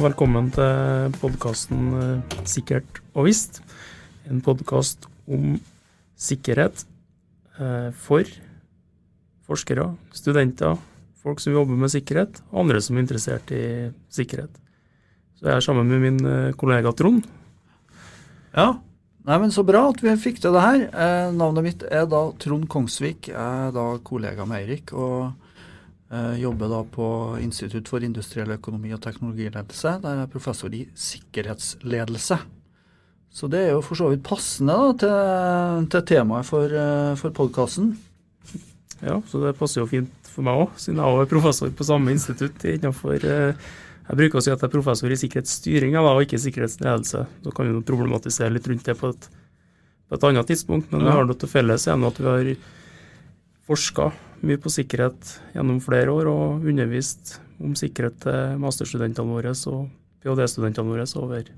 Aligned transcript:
Velkommen 0.00 0.46
til 0.48 1.12
podkasten 1.20 2.22
Sikkert 2.48 3.02
og 3.12 3.26
visst. 3.26 3.58
En 4.24 4.38
podkast 4.40 5.04
om 5.28 5.58
sikkerhet 6.16 6.86
eh, 7.60 7.90
for 7.92 8.24
forskere, 9.44 9.90
studenter, 10.16 10.78
folk 11.20 11.42
som 11.44 11.52
jobber 11.52 11.76
med 11.76 11.92
sikkerhet, 11.92 12.40
og 12.48 12.62
andre 12.62 12.80
som 12.80 12.96
er 12.96 13.04
interessert 13.04 13.52
i 13.52 13.62
sikkerhet. 14.08 14.56
Så 15.36 15.50
jeg 15.50 15.58
er 15.58 15.66
sammen 15.68 15.92
med 15.92 16.00
min 16.06 16.24
eh, 16.24 16.56
kollega 16.56 16.94
Trond. 16.96 17.28
Ja, 18.56 18.78
Nei, 19.28 19.36
men 19.36 19.52
Så 19.52 19.66
bra 19.68 19.82
at 19.90 20.00
vi 20.00 20.16
fikk 20.16 20.40
til 20.40 20.56
det 20.56 20.64
her. 20.64 20.86
Eh, 20.88 21.28
navnet 21.36 21.66
mitt 21.66 21.82
er 21.84 22.08
da 22.08 22.30
Trond 22.40 22.64
Kongsvik. 22.72 23.28
Jeg 23.34 23.36
er 23.36 23.76
da 23.76 23.90
kollega 24.00 24.48
med 24.48 24.64
Eirik 24.64 24.94
og 24.96 25.26
eh, 25.28 25.49
jobber 26.40 26.72
da 26.72 26.80
på 26.90 27.04
Institutt 27.38 27.86
for 27.86 28.02
industriell 28.02 28.50
økonomi 28.56 28.90
og 28.96 29.02
teknologiledelse. 29.04 29.92
Der 30.02 30.16
jeg 30.16 30.26
er 30.26 30.32
professor 30.32 30.74
i 30.74 30.80
sikkerhetsledelse. 30.98 32.40
Så 33.30 33.46
det 33.46 33.60
er 33.62 33.76
jo 33.76 33.82
for 33.86 33.98
så 33.98 34.08
vidt 34.10 34.24
passende 34.26 34.74
da, 34.74 34.94
til, 34.98 35.84
til 35.94 36.06
temaet 36.10 36.48
for, 36.48 36.66
eh, 36.66 37.12
for 37.18 37.34
podkasten. 37.34 37.92
Ja, 39.00 39.20
så 39.30 39.44
det 39.44 39.54
passer 39.58 39.84
jo 39.84 39.90
fint 39.90 40.10
for 40.30 40.46
meg 40.46 40.58
òg, 40.64 40.74
siden 40.78 40.98
jeg 41.00 41.22
er 41.22 41.30
professor 41.30 41.70
på 41.74 41.86
samme 41.86 42.12
institutt 42.12 42.66
innenfor 42.68 43.22
eh, 43.24 43.68
jeg 44.10 44.18
bruker 44.18 44.40
å 44.40 44.42
si 44.42 44.50
at 44.50 44.58
jeg 44.58 44.66
er 44.66 44.72
professor 44.72 45.12
i 45.14 45.18
sikkerhetsstyring 45.18 45.94
og 46.00 46.24
ikke 46.24 46.40
sikkerhetsledelse. 46.42 47.20
Så 47.44 47.52
kan 47.54 47.68
vi 47.70 47.82
problematisere 47.86 48.50
litt 48.50 48.66
rundt 48.66 48.88
det 48.88 48.96
på 48.98 49.12
et, 49.14 49.28
på 50.10 50.18
et 50.18 50.26
annet 50.26 50.50
tidspunkt. 50.50 50.90
Men 50.90 51.06
vi 51.06 51.12
har 51.14 51.28
noe 51.28 51.38
til 51.38 51.50
felles 51.52 51.86
igjen 51.86 52.08
at 52.08 52.18
vi 52.18 52.26
har 52.26 52.50
forska 53.70 54.08
mye 54.46 54.60
på 54.60 54.72
sikkerhet 54.72 55.34
gjennom 55.54 55.80
flere 55.84 56.12
år 56.12 56.28
og 56.30 56.68
undervist 56.68 57.38
om 57.60 57.74
sikkerhet 57.76 58.22
til 58.24 58.60
masterstudentene 58.62 59.34
våre 59.34 59.52
og 59.70 59.88
ph.d.-studentene 60.20 60.88
våre 60.88 61.06
over, 61.20 61.50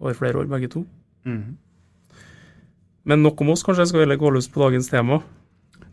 over, 0.00 0.16
flere 0.18 0.40
år, 0.40 0.50
begge 0.50 0.70
to. 0.70 0.84
Mm. 1.26 1.56
Men 3.04 3.24
nok 3.24 3.42
om 3.42 3.52
oss, 3.54 3.64
kanskje. 3.66 3.88
Skal 3.90 4.00
vi 4.00 4.06
heller 4.06 4.20
gå 4.20 4.30
løs 4.32 4.48
på 4.50 4.62
dagens 4.62 4.90
tema? 4.90 5.20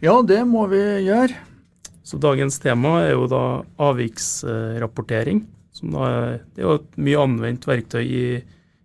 Ja, 0.01 0.15
det 0.25 0.41
må 0.49 0.65
vi 0.71 0.81
gjøre. 1.05 1.35
Så 2.05 2.17
dagens 2.21 2.57
tema 2.61 3.01
er 3.05 3.13
jo 3.13 3.27
da 3.29 3.43
avviksrapportering. 3.81 5.43
Da, 5.81 6.07
det 6.53 6.61
er 6.61 6.67
jo 6.67 6.79
et 6.79 6.97
mye 7.01 7.21
anvendt 7.21 7.65
verktøy 7.69 8.01
i, 8.03 8.25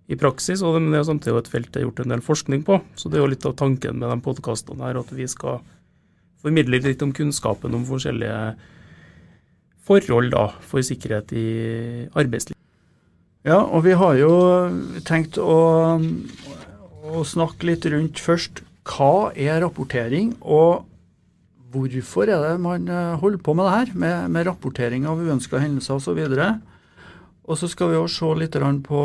i 0.08 0.18
praksis, 0.20 0.62
og 0.64 0.78
det 0.78 0.96
er 0.96 1.08
samtidig 1.08 1.42
et 1.42 1.50
felt 1.52 1.72
det 1.74 1.82
er 1.82 1.86
gjort 1.88 2.04
en 2.04 2.14
del 2.14 2.24
forskning 2.24 2.64
på. 2.66 2.78
Så 2.96 3.12
det 3.12 3.18
er 3.18 3.24
jo 3.24 3.32
litt 3.32 3.48
av 3.48 3.56
tanken 3.58 4.00
med 4.00 4.08
de 4.12 4.18
podkastene 4.24 4.86
her, 4.86 5.00
at 5.00 5.12
vi 5.12 5.28
skal 5.30 5.60
formidle 6.46 6.80
litt 6.84 7.02
om 7.02 7.14
kunnskapen 7.14 7.74
om 7.74 7.84
forskjellige 7.88 8.40
forhold 9.86 10.32
da, 10.34 10.48
for 10.66 10.82
sikkerhet 10.82 11.34
i 11.36 11.48
arbeidslivet. 12.14 12.58
Ja, 13.46 13.60
og 13.62 13.84
vi 13.86 13.94
har 13.94 14.16
jo 14.18 14.32
tenkt 15.06 15.38
å, 15.38 15.58
å 17.06 17.22
snakke 17.26 17.68
litt 17.68 17.86
rundt 17.92 18.18
først 18.18 18.64
hva 18.86 19.30
er 19.38 19.60
rapportering, 19.62 20.32
og 20.42 20.86
hvorfor 21.74 22.30
er 22.30 22.42
det 22.42 22.56
man 22.62 22.88
eh, 22.90 23.14
holder 23.20 23.42
på 23.42 23.54
med 23.54 23.68
det 23.68 23.76
her, 23.76 23.94
med, 24.02 24.34
med 24.34 24.46
rapportering 24.48 25.06
av 25.10 25.22
uønska 25.22 25.60
hendelser 25.62 25.98
osv. 25.98 26.20
Og 27.46 27.58
så 27.58 27.70
skal 27.70 27.92
vi 27.92 28.00
også 28.00 28.32
se 28.32 28.40
litt 28.42 28.58
på 28.86 29.02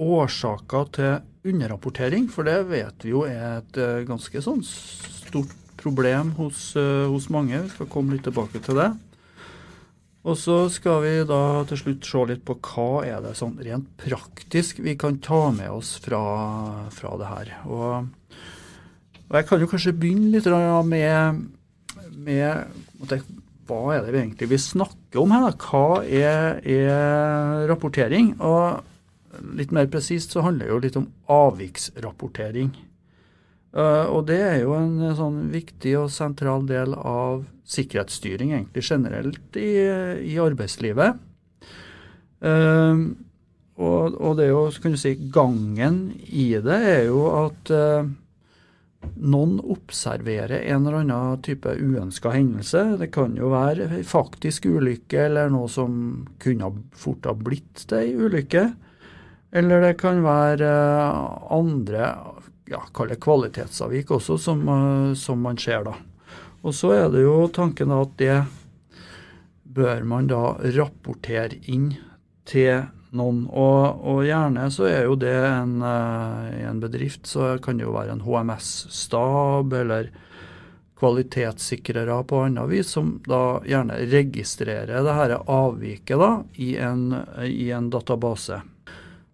årsaker 0.00 0.92
til 0.96 1.50
underrapportering, 1.50 2.28
for 2.32 2.48
det 2.48 2.58
vet 2.68 3.04
vi 3.04 3.14
jo 3.14 3.24
er 3.28 3.60
et 3.60 3.80
eh, 3.80 4.04
ganske 4.08 4.44
sånn 4.44 4.60
stort 4.64 5.59
problem 5.80 6.34
hos, 6.38 6.74
eh, 6.76 7.06
hos 7.10 7.30
mange. 7.32 7.62
Vi 7.64 7.72
skal 7.74 7.88
komme 7.90 8.14
litt 8.14 8.26
tilbake 8.28 8.62
til 8.64 8.78
det. 8.80 8.90
Og 10.20 10.36
så 10.36 10.66
skal 10.68 11.00
vi 11.00 11.12
da 11.24 11.64
til 11.68 11.80
slutt 11.80 12.04
se 12.04 12.24
litt 12.28 12.42
på 12.44 12.58
hva 12.60 12.88
er 13.08 13.22
det 13.24 13.38
sånn 13.38 13.56
rent 13.64 13.88
praktisk 14.02 14.82
vi 14.84 14.92
kan 15.00 15.16
ta 15.24 15.46
med 15.56 15.72
oss 15.72 15.94
fra, 16.04 16.20
fra 16.92 17.14
det 17.16 17.30
her. 17.30 17.52
Og, 17.64 18.10
og, 19.30 19.38
jeg 19.38 19.48
kan 19.48 19.64
jo 19.64 19.70
kanskje 19.70 19.96
begynne 19.96 20.34
litt 20.34 20.50
med, 20.90 21.40
med 22.20 23.16
hva 23.70 23.80
er 23.94 24.04
det 24.04 24.12
vi 24.12 24.20
egentlig 24.20 24.50
vi 24.50 24.60
snakker 24.60 25.22
om 25.22 25.32
her? 25.32 25.48
Da? 25.48 25.70
Hva 25.70 26.02
er, 26.04 26.60
er 26.68 27.66
rapportering? 27.70 28.34
Og 28.44 29.48
litt 29.56 29.72
mer 29.72 29.88
presist 29.88 30.36
så 30.36 30.44
handler 30.44 30.66
det 30.66 30.74
jo 30.74 30.84
litt 30.84 31.00
om 31.00 31.10
avviksrapportering. 31.32 32.74
Uh, 33.70 34.06
og 34.10 34.24
det 34.26 34.40
er 34.42 34.56
jo 34.64 34.74
en 34.74 35.12
sånn 35.14 35.44
viktig 35.52 35.94
og 36.00 36.10
sentral 36.10 36.64
del 36.66 36.96
av 36.96 37.44
sikkerhetsstyring 37.70 38.54
egentlig 38.56 38.82
generelt 38.82 39.58
i, 39.58 39.72
i 40.26 40.38
arbeidslivet. 40.42 41.20
Uh, 42.42 43.12
og, 43.80 44.16
og, 44.18 44.32
det 44.36 44.48
er 44.48 44.50
jo, 44.50 44.64
kan 44.82 44.96
du 44.96 45.00
si, 45.00 45.14
gangen 45.32 46.02
i 46.26 46.50
det 46.60 46.80
er 46.90 47.04
jo 47.08 47.22
at 47.32 47.70
noen 49.00 49.56
observerer 49.72 50.60
en 50.60 50.84
eller 50.84 51.00
annen 51.02 51.40
type 51.44 51.72
uønska 51.72 52.32
hendelse. 52.34 52.82
Det 53.00 53.10
kan 53.14 53.36
jo 53.38 53.50
være 53.52 53.88
ei 53.96 54.04
faktisk 54.06 54.68
ulykke, 54.68 55.24
eller 55.26 55.52
noe 55.52 55.70
som 55.72 55.94
kunne 56.42 56.68
fort 56.96 57.28
ha 57.28 57.34
blitt 57.36 57.86
ei 57.96 58.12
ulykke. 58.16 58.66
Eller 59.56 59.82
det 59.82 59.96
kan 59.98 60.20
være 60.22 60.68
eh, 60.68 61.30
andre 61.56 62.10
ja, 62.70 62.80
kvalitetsavvik 62.92 64.10
også, 64.10 64.38
som, 64.38 64.62
eh, 64.68 65.14
som, 65.14 65.42
man 65.42 65.58
ser 65.58 65.84
da. 65.88 65.96
Og 66.62 66.74
så 66.76 66.92
er 66.94 67.10
det 67.12 67.24
jo 67.24 67.48
tanken 67.52 67.92
at 67.94 68.16
det 68.20 68.38
bør 69.70 70.04
man 70.04 70.28
da 70.30 70.56
rapportere 70.76 71.60
inn 71.70 71.92
til 72.48 72.84
noen. 73.16 73.44
Og, 73.48 74.02
og, 74.06 74.24
gjerne 74.26 74.66
så 74.74 74.88
er 74.90 75.06
jo 75.06 75.16
det 75.18 75.34
en, 75.34 75.78
uh, 75.82 76.50
i 76.52 76.64
en 76.68 76.82
bedrift 76.82 77.30
så 77.30 77.54
kan 77.62 77.78
det 77.78 77.86
jo 77.86 77.94
være 77.94 78.16
en 78.16 78.24
HMS-stab 78.26 79.72
eller 79.80 80.10
kvalitetssikrere 81.00 82.18
på 82.28 82.42
annet 82.44 82.68
vis, 82.68 82.90
som 82.92 83.14
da 83.24 83.62
gjerne 83.64 84.02
registrerer 84.10 85.00
det 85.06 85.14
her 85.16 85.38
avviket 85.40 86.20
da, 86.20 86.32
i 86.60 86.74
en, 86.76 87.14
i 87.46 87.70
en 87.72 87.88
database. 87.94 88.60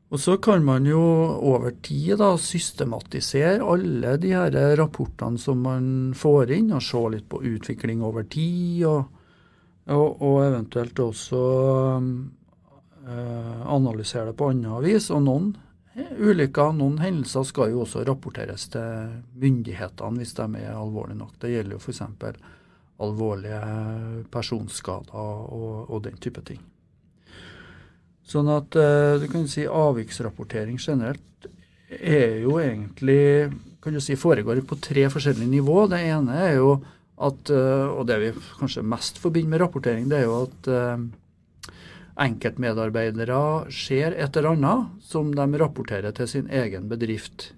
Og 0.06 0.20
så 0.22 0.36
kan 0.38 0.62
man 0.64 0.86
jo 0.86 1.00
over 1.02 1.72
tid 1.82 2.20
da 2.20 2.36
systematisere 2.38 3.58
alle 3.66 4.14
de 4.22 4.30
her 4.36 4.54
rapportene 4.78 5.38
som 5.38 5.64
man 5.66 5.88
får 6.14 6.52
inn, 6.54 6.70
og 6.76 6.84
se 6.84 7.02
litt 7.10 7.26
på 7.30 7.42
utvikling 7.42 8.04
over 8.06 8.28
tid, 8.30 8.84
og, 8.86 9.08
og, 9.90 10.22
og 10.22 10.36
eventuelt 10.44 11.02
også 11.02 11.40
øh, 11.98 13.62
analysere 13.66 14.30
det 14.30 14.36
på 14.38 14.52
annet 14.54 14.86
vis. 14.86 15.10
Og 15.10 15.26
noen 15.26 15.50
ulykker, 15.96 16.70
noen 16.76 17.00
hendelser, 17.02 17.42
skal 17.48 17.74
jo 17.74 17.82
også 17.82 18.04
rapporteres 18.06 18.68
til 18.76 19.10
myndighetene 19.42 20.22
hvis 20.22 20.36
de 20.38 20.46
er 20.62 20.76
alvorlige 20.76 21.18
nok. 21.18 21.34
Det 21.42 21.50
gjelder 21.50 21.76
jo 21.76 21.82
f.eks. 21.82 22.02
alvorlige 23.02 23.60
personskader 24.30 25.18
og, 25.18 25.90
og, 25.90 26.02
den 26.06 26.22
type 26.22 26.46
ting. 26.46 26.62
Sånn 28.26 28.50
at 28.50 28.74
uh, 28.78 29.16
du 29.22 29.28
kan 29.30 29.46
si 29.50 29.66
avviksrapportering 29.70 30.80
generelt 30.82 31.48
er 31.86 32.40
jo 32.42 32.56
egentlig 32.58 33.52
kan 33.84 33.94
du 33.94 34.02
si 34.02 34.16
foregår 34.18 34.64
på 34.66 34.80
tre 34.82 35.06
forskjellige 35.12 35.52
nivå. 35.52 35.84
Det 35.90 36.00
ene 36.08 36.40
er 36.48 36.56
jo 36.58 36.72
at, 37.22 37.52
uh, 37.54 37.92
og 37.94 38.08
det 38.10 38.18
vi 38.24 38.32
kanskje 38.58 38.82
mest 38.82 39.22
forbinder 39.22 39.54
med 39.54 39.62
rapportering, 39.62 40.08
det 40.10 40.18
er 40.18 40.26
jo 40.26 40.40
at 40.48 40.70
uh, 40.72 41.06
enkeltmedarbeidere 42.26 43.70
ser 43.72 44.16
et 44.16 44.36
eller 44.36 44.56
annet 44.56 45.06
som 45.06 45.30
de 45.36 45.46
rapporterer 45.60 46.14
til 46.16 46.28
sin 46.30 46.50
egen 46.50 46.90
bedrift. 46.90 47.52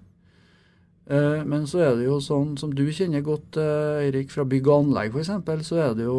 Eh, 1.08 1.44
men 1.44 1.64
så 1.66 1.80
er 1.86 1.94
det 1.96 2.04
jo 2.04 2.18
sånn 2.20 2.56
som 2.60 2.74
du 2.76 2.84
kjenner 2.92 3.22
godt, 3.24 3.56
eh, 3.56 4.04
Eirik, 4.04 4.32
fra 4.34 4.44
bygg 4.44 4.66
og 4.68 4.82
anlegg 4.82 5.14
f.eks., 5.16 5.30
så 5.70 5.78
er 5.80 5.94
det 5.96 6.04
jo 6.04 6.18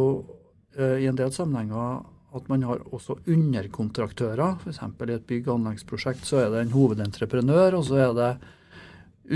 eh, 0.74 1.04
i 1.04 1.10
en 1.10 1.20
del 1.20 1.30
sammenhenger 1.36 2.02
at 2.36 2.50
man 2.50 2.64
har 2.68 2.82
også 2.94 3.18
underkontraktører. 3.26 4.60
F.eks. 4.62 4.82
i 4.84 5.14
et 5.16 5.28
bygg- 5.30 5.48
og 5.48 5.56
anleggsprosjekt 5.60 6.28
så 6.28 6.44
er 6.44 6.52
det 6.54 6.66
en 6.66 6.76
hovedentreprenør, 6.76 7.80
og 7.80 7.88
så 7.88 8.04
er 8.04 8.14
det 8.18 8.30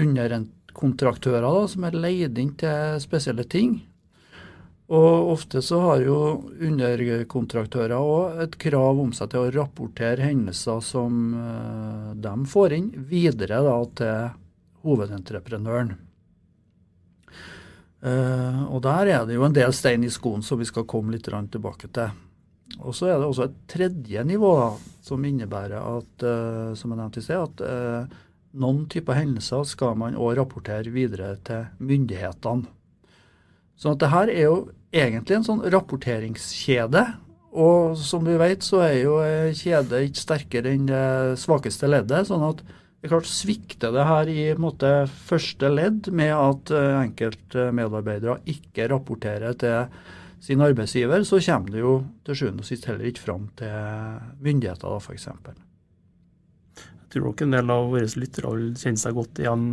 underkontraktører 0.03 1.67
som 1.71 1.87
er 1.87 1.97
leid 1.97 2.37
inn 2.41 2.53
til 2.59 3.01
spesielle 3.01 3.45
ting. 3.49 3.81
Og 4.93 5.31
ofte 5.31 5.61
så 5.63 5.79
har 5.79 6.03
jo 6.03 6.17
underkontraktører 6.61 7.95
òg 7.97 8.41
et 8.43 8.57
krav 8.61 8.99
om 8.99 9.13
seg 9.15 9.31
til 9.31 9.45
å 9.45 9.53
rapportere 9.55 10.27
hendelser 10.27 10.83
som 10.83 11.21
uh, 11.33 12.11
de 12.13 12.33
får 12.51 12.75
inn, 12.77 12.89
videre 13.09 13.61
da 13.63 13.77
til 13.97 14.33
hovedentreprenøren. 14.83 15.95
Uh, 18.03 18.67
og 18.67 18.83
der 18.83 19.13
er 19.15 19.25
det 19.25 19.39
jo 19.39 19.47
en 19.47 19.55
del 19.55 19.71
stein 19.73 20.03
i 20.03 20.11
skoen 20.11 20.43
som 20.43 20.59
vi 20.59 20.67
skal 20.67 20.85
komme 20.85 21.15
litt 21.15 21.31
tilbake 21.31 21.87
til. 21.87 22.11
Og 22.81 22.95
så 22.97 23.11
er 23.11 23.19
det 23.19 23.27
også 23.27 23.47
et 23.47 23.57
tredje 23.69 24.23
nivå 24.25 24.53
da, 24.57 24.69
som 25.05 25.25
innebærer 25.27 25.77
at, 25.77 26.25
uh, 26.25 26.71
som 26.77 26.93
jeg 26.93 26.99
nevnte 26.99 27.21
i 27.21 27.25
sted, 27.25 27.43
at 27.43 28.13
noen 28.53 28.83
typer 28.89 29.17
hendelser 29.17 29.65
skal 29.65 29.95
man 29.97 30.17
òg 30.17 30.35
rapportere 30.37 30.93
videre 30.93 31.35
til 31.45 31.67
myndighetene. 31.81 32.69
Så 33.77 33.95
det 33.97 34.11
her 34.13 34.29
er 34.29 34.43
jo 34.45 34.57
egentlig 34.93 35.39
en 35.39 35.45
sånn 35.47 35.63
rapporteringskjede. 35.73 37.01
Og 37.53 37.97
som 37.97 38.25
vi 38.25 38.37
vet, 38.37 38.65
så 38.65 38.83
er 38.85 38.99
jo 39.01 39.17
kjede 39.57 40.03
ikke 40.05 40.21
sterkere 40.21 40.73
enn 40.73 40.85
det 40.89 41.41
svakeste 41.41 41.89
leddet. 41.89 42.29
sånn 42.29 42.45
at 42.45 42.61
det 43.03 43.09
er 43.09 43.17
klart 43.17 43.27
Svikter 43.27 43.91
det 43.91 44.03
her 44.07 44.29
i 44.31 44.43
måte, 44.55 44.89
første 45.27 45.67
ledd 45.67 46.07
med 46.15 46.31
at 46.31 46.69
uh, 46.71 47.01
enkelte 47.01 47.65
medarbeidere 47.75 48.37
ikke 48.47 48.85
rapporterer 48.93 49.57
til 49.59 49.89
sin 50.43 50.61
arbeidsgiver, 50.63 51.23
så 51.23 51.39
kommer 51.39 51.71
det 51.71 51.83
jo 51.83 51.93
til 52.27 52.35
sjuende 52.35 52.65
og 52.65 52.67
sist 52.67 52.87
heller 52.89 53.07
ikke 53.07 53.23
fram 53.23 53.47
til 53.59 53.71
myndigheter, 54.43 54.99
f.eks. 54.99 55.29
Jeg 56.73 57.09
tror 57.13 57.27
nok 57.29 57.43
en 57.45 57.55
del 57.55 57.71
av 57.71 57.89
våre 57.93 58.09
lyttere 58.19 58.51
vil 58.57 58.71
kjenne 58.75 58.99
seg 58.99 59.15
godt 59.15 59.39
igjen 59.39 59.67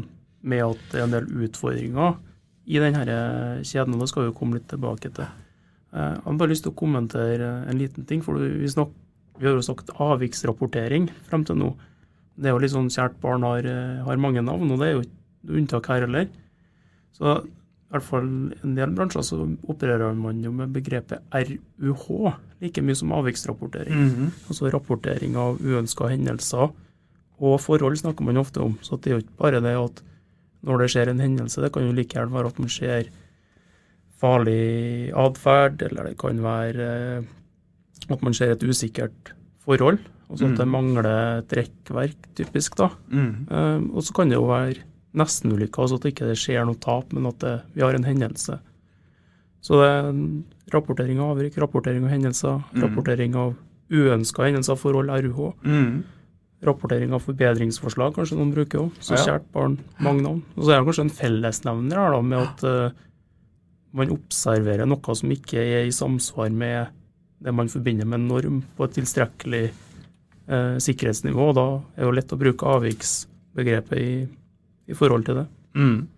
med 0.47 0.65
at 0.65 0.83
det 0.93 1.01
er 1.01 1.07
en 1.09 1.15
del 1.17 1.47
utfordringer 1.47 2.19
i 2.71 2.81
denne 2.83 3.05
kjeden. 3.67 3.97
og 3.97 4.05
Det 4.05 4.11
skal 4.13 4.29
vi 4.29 4.37
komme 4.37 4.59
litt 4.59 4.69
tilbake 4.71 5.11
til. 5.17 5.29
Eh, 5.91 6.13
jeg 6.15 6.25
har 6.25 6.41
bare 6.41 6.53
lyst 6.53 6.67
til 6.67 6.75
å 6.75 6.81
kommentere 6.81 7.51
en 7.69 7.81
liten 7.81 8.07
ting. 8.07 8.23
for 8.23 8.39
Vi, 8.39 8.69
snak, 8.69 8.93
vi 9.39 9.49
har 9.49 9.57
jo 9.57 9.67
sagt 9.67 9.91
avviksrapportering 9.97 11.11
frem 11.29 11.45
til 11.45 11.59
nå. 11.59 11.75
Det 12.37 12.49
er 12.49 12.55
jo 12.55 12.63
litt 12.63 12.77
sånn 12.77 12.93
kjært 12.93 13.19
barn 13.21 13.43
har, 13.43 13.67
eh, 13.67 14.05
har 14.05 14.17
mange 14.17 14.45
navn, 14.45 14.71
og 14.71 14.79
det 14.79 14.87
er 14.87 14.93
jo 14.95 15.03
ikke 15.03 15.57
unntak 15.59 15.87
her 15.89 16.07
heller. 16.07 16.29
Så 17.13 17.41
i 17.91 17.97
hvert 17.97 18.07
fall 18.07 18.27
en 18.63 18.77
del 18.77 18.93
bransjer 18.95 19.25
så 19.27 19.37
opererer 19.67 20.15
man 20.15 20.39
jo 20.45 20.53
med 20.55 20.71
begrepet 20.71 21.25
RUH 21.35 22.05
like 22.63 22.85
mye 22.87 22.95
som 22.95 23.11
avviksrapportering. 23.17 23.95
Mm 23.95 24.11
-hmm. 24.11 24.29
Altså 24.49 24.71
rapportering 24.71 25.37
av 25.37 25.59
uønska 25.59 26.07
hendelser 26.07 26.71
og 27.41 27.61
forhold 27.61 27.97
snakker 27.97 28.25
man 28.25 28.37
ofte 28.37 28.61
om. 28.61 28.79
Så 28.81 28.97
det 28.97 29.11
er 29.11 29.15
jo 29.15 29.23
ikke 29.25 29.39
bare 29.39 29.61
det 29.61 29.75
at 29.75 30.03
når 30.63 30.79
det 30.79 30.91
skjer 30.91 31.09
en 31.09 31.21
hendelse, 31.21 31.61
det 31.61 31.73
kan 31.73 31.87
jo 31.87 31.93
like 31.93 32.15
gjerne 32.15 32.33
være 32.33 32.47
at 32.47 32.59
man 32.59 32.69
ser 32.69 33.05
farlig 34.21 35.11
atferd, 35.17 35.83
eller 35.83 36.11
det 36.11 36.19
kan 36.19 36.43
være 36.43 36.89
eh, 37.17 37.25
at 38.11 38.23
man 38.23 38.35
ser 38.35 38.53
et 38.53 38.63
usikkert 38.63 39.35
forhold. 39.65 39.99
Altså 40.31 40.47
at 40.47 40.59
det 40.59 40.67
mm. 40.67 40.71
mangler 40.71 41.41
trekkverk, 41.51 42.29
typisk. 42.39 42.77
da. 42.79 42.89
Mm. 43.09 43.49
Um, 43.51 43.91
og 43.97 44.03
så 44.03 44.15
kan 44.15 44.31
det 44.31 44.37
jo 44.37 44.47
være 44.47 44.85
nestenulykker, 45.17 45.83
altså 45.83 45.99
at 45.99 46.07
det 46.07 46.15
ikke 46.15 46.35
skjer 46.39 46.67
noe 46.69 46.79
tap, 46.81 47.11
men 47.17 47.29
at 47.31 47.41
det, 47.43 47.55
vi 47.75 47.83
har 47.83 47.97
en 47.97 48.07
hendelse. 48.07 48.61
Så 49.61 49.81
det 49.81 49.89
er 49.91 50.07
rapportering 50.73 51.21
av 51.21 51.35
avvik, 51.35 51.59
rapportering 51.61 52.07
av 52.07 52.15
hendelser, 52.15 52.63
mm. 52.71 52.81
rapportering 52.85 53.37
av 53.37 53.53
uønska 53.91 54.47
hendelser, 54.47 54.79
forhold, 54.81 55.11
RUH. 55.11 55.43
Mm. 55.67 56.01
Rapportering 56.65 57.13
av 57.17 57.25
forbedringsforslag, 57.25 58.15
kanskje 58.17 58.39
noen 58.39 58.55
bruker 58.55 58.85
òg. 58.85 58.97
Så 59.03 59.19
kjært 59.19 59.47
barn, 59.55 59.79
mange 60.05 60.25
navn. 60.25 60.43
Og 60.57 60.65
så 60.65 60.73
er 60.73 60.81
det 60.81 60.89
kanskje 60.89 61.07
en 61.09 61.15
fellesnevner 61.19 62.01
her 62.01 62.17
da, 62.17 62.23
med 62.33 62.41
at 62.45 62.65
uh, 62.69 63.05
man 63.97 64.15
observerer 64.15 64.89
noe 64.89 65.17
som 65.19 65.33
ikke 65.35 65.61
er 65.61 65.89
i 65.89 65.95
samsvar 65.95 66.53
med 66.55 66.97
det 67.41 67.55
man 67.57 67.73
forbinder 67.73 68.09
med 68.09 68.21
en 68.21 68.29
norm 68.29 68.59
på 68.77 68.87
et 68.87 68.99
tilstrekkelig 68.99 69.65
uh, 69.73 70.77
sikkerhetsnivå. 70.81 71.51
Da 71.57 71.67
er 71.97 72.03
det 72.03 72.09
jo 72.09 72.19
lett 72.21 72.37
å 72.37 72.41
bruke 72.41 72.77
avviksbegrepet 72.77 74.01
i 74.01 74.13
i 74.91 74.99
forhold 74.99 75.25
til 75.29 75.43
det. 75.43 75.47
Mm. 75.79 76.09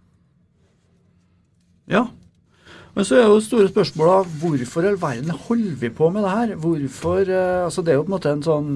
Ja. 1.93 2.07
Men 2.93 3.07
så 3.09 3.17
er 3.17 3.25
jo 3.25 3.39
store 3.41 3.71
spørsmålet 3.71 4.33
hvorfor 4.43 4.85
i 4.85 4.91
all 4.91 4.99
verden 5.01 5.33
holder 5.47 5.79
vi 5.81 5.89
på 5.97 6.11
med 6.13 6.27
det 6.27 6.33
her? 6.35 6.51
Hvorfor, 6.61 7.23
eh, 7.25 7.65
altså 7.65 7.83
Det 7.83 7.95
er 7.95 7.97
jo 7.97 8.05
på 8.05 8.13
en 8.13 8.17
måte 8.19 8.33
en 8.33 8.45
sånn 8.45 8.69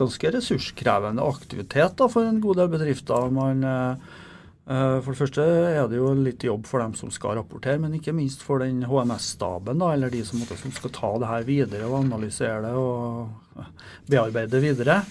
ganske 0.00 0.32
ressurskrevende 0.34 1.22
aktivitet 1.22 1.94
da, 1.98 2.08
for 2.10 2.26
en 2.26 2.40
god 2.42 2.58
del 2.58 2.72
bedrifter. 2.72 3.30
Man, 3.30 3.62
eh, 3.62 4.18
eh, 4.66 4.98
for 4.98 5.12
det 5.12 5.20
første 5.20 5.46
er 5.46 5.86
det 5.86 6.00
jo 6.00 6.10
litt 6.18 6.42
jobb 6.42 6.66
for 6.66 6.82
dem 6.82 6.98
som 6.98 7.14
skal 7.14 7.38
rapportere, 7.38 7.78
men 7.78 7.94
ikke 7.94 8.16
minst 8.16 8.42
for 8.42 8.58
den 8.58 8.82
HMS-staben, 8.82 9.78
da, 9.78 9.92
eller 9.94 10.10
de 10.10 10.24
som, 10.26 10.42
måtte, 10.42 10.58
som 10.58 10.74
skal 10.74 10.90
ta 10.90 11.18
det 11.22 11.30
her 11.30 11.46
videre 11.46 11.86
og 11.86 12.00
analysere 12.02 12.66
det 12.66 12.74
og 12.74 13.30
bearbeide 14.10 14.50
det 14.50 14.66
videre. 14.66 15.02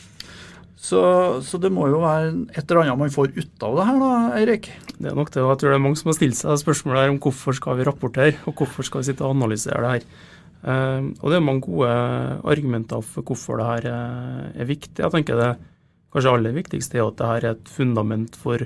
Så, 0.82 1.00
så, 1.46 1.60
det 1.62 1.70
må 1.70 1.86
jo 1.92 2.00
være 2.02 2.32
et 2.58 2.64
eller 2.66 2.88
annet 2.88 2.98
man 2.98 3.14
får 3.14 3.36
ut 3.36 3.66
av 3.68 3.76
det 3.78 3.84
her, 3.86 3.98
da, 4.02 4.14
Eirik? 4.40 4.70
Det 4.98 5.12
er 5.12 5.18
nok 5.18 5.30
det. 5.30 5.44
og 5.44 5.52
Jeg 5.52 5.60
tror 5.62 5.70
det 5.70 5.78
er 5.78 5.84
mange 5.84 6.00
som 6.00 6.10
har 6.10 6.18
stilt 6.18 6.40
seg 6.40 6.58
spørsmålet 6.58 7.04
her 7.04 7.14
om 7.14 7.20
hvorfor 7.22 7.58
skal 7.58 7.78
vi 7.78 7.86
rapportere, 7.86 8.40
og 8.50 8.58
hvorfor 8.58 8.88
skal 8.88 9.04
vi 9.04 9.12
sitte 9.12 9.28
og 9.28 9.36
analysere 9.36 9.84
det 9.84 9.92
her. 9.92 10.08
Uh, 10.62 11.14
og 11.22 11.28
det 11.30 11.38
er 11.38 11.46
mange 11.46 11.64
gode 11.66 11.92
argumenter 12.50 13.06
for 13.06 13.30
hvorfor 13.30 13.62
det 13.62 13.70
her 13.70 13.88
er, 13.92 14.50
er 14.58 14.72
viktig. 14.72 14.98
Jeg 15.04 15.14
tenker 15.14 15.38
det 15.38 15.52
kanskje 16.14 16.34
aller 16.34 16.58
viktigste 16.58 16.98
er 16.98 17.06
at 17.06 17.22
det 17.22 17.30
her 17.30 17.46
er 17.46 17.60
et 17.60 17.72
fundament 17.78 18.42
for 18.42 18.66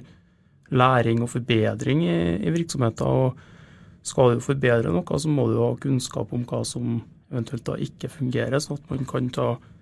læring 0.72 1.20
og 1.24 1.34
forbedring 1.36 2.08
i, 2.08 2.18
i 2.48 2.56
virksomheter. 2.56 3.12
og 3.28 4.08
Skal 4.08 4.38
du 4.38 4.48
forbedre 4.48 4.96
noe, 4.96 5.20
så 5.20 5.36
må 5.36 5.52
du 5.52 5.60
ha 5.60 5.74
kunnskap 5.84 6.32
om 6.32 6.48
hva 6.48 6.64
som 6.64 7.02
eventuelt 7.28 7.68
da 7.68 7.76
ikke 7.76 8.08
fungerer, 8.22 8.62
sånn 8.64 8.80
at 8.80 8.92
man 8.96 9.08
kan 9.10 9.34
ta 9.36 9.56
Eh, 9.58 9.75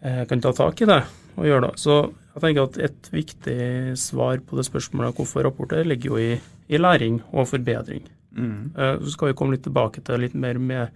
kan 0.00 0.40
ta 0.40 0.52
tak 0.54 0.78
i 0.84 0.86
det 0.86 1.00
og 1.38 1.46
gjøre 1.46 1.68
det. 1.68 1.72
Så 1.82 1.96
jeg 2.34 2.42
tenker 2.44 2.66
at 2.68 2.78
et 2.88 3.10
viktig 3.10 3.58
svar 3.98 4.42
på 4.46 4.58
det 4.58 4.66
spørsmålet 4.68 5.16
hvorfor 5.16 5.46
rapporter 5.46 5.86
ligger 5.86 6.12
jo 6.12 6.20
i, 6.22 6.38
i 6.70 6.80
læring 6.80 7.20
og 7.32 7.48
forbedring. 7.50 8.04
Mm. 8.34 8.74
Eh, 8.76 8.96
så 9.02 9.14
skal 9.14 9.30
vi 9.30 9.38
komme 9.38 9.56
litt 9.56 9.64
tilbake 9.66 10.02
til 10.06 10.22
litt 10.22 10.36
mer 10.38 10.60
med 10.62 10.94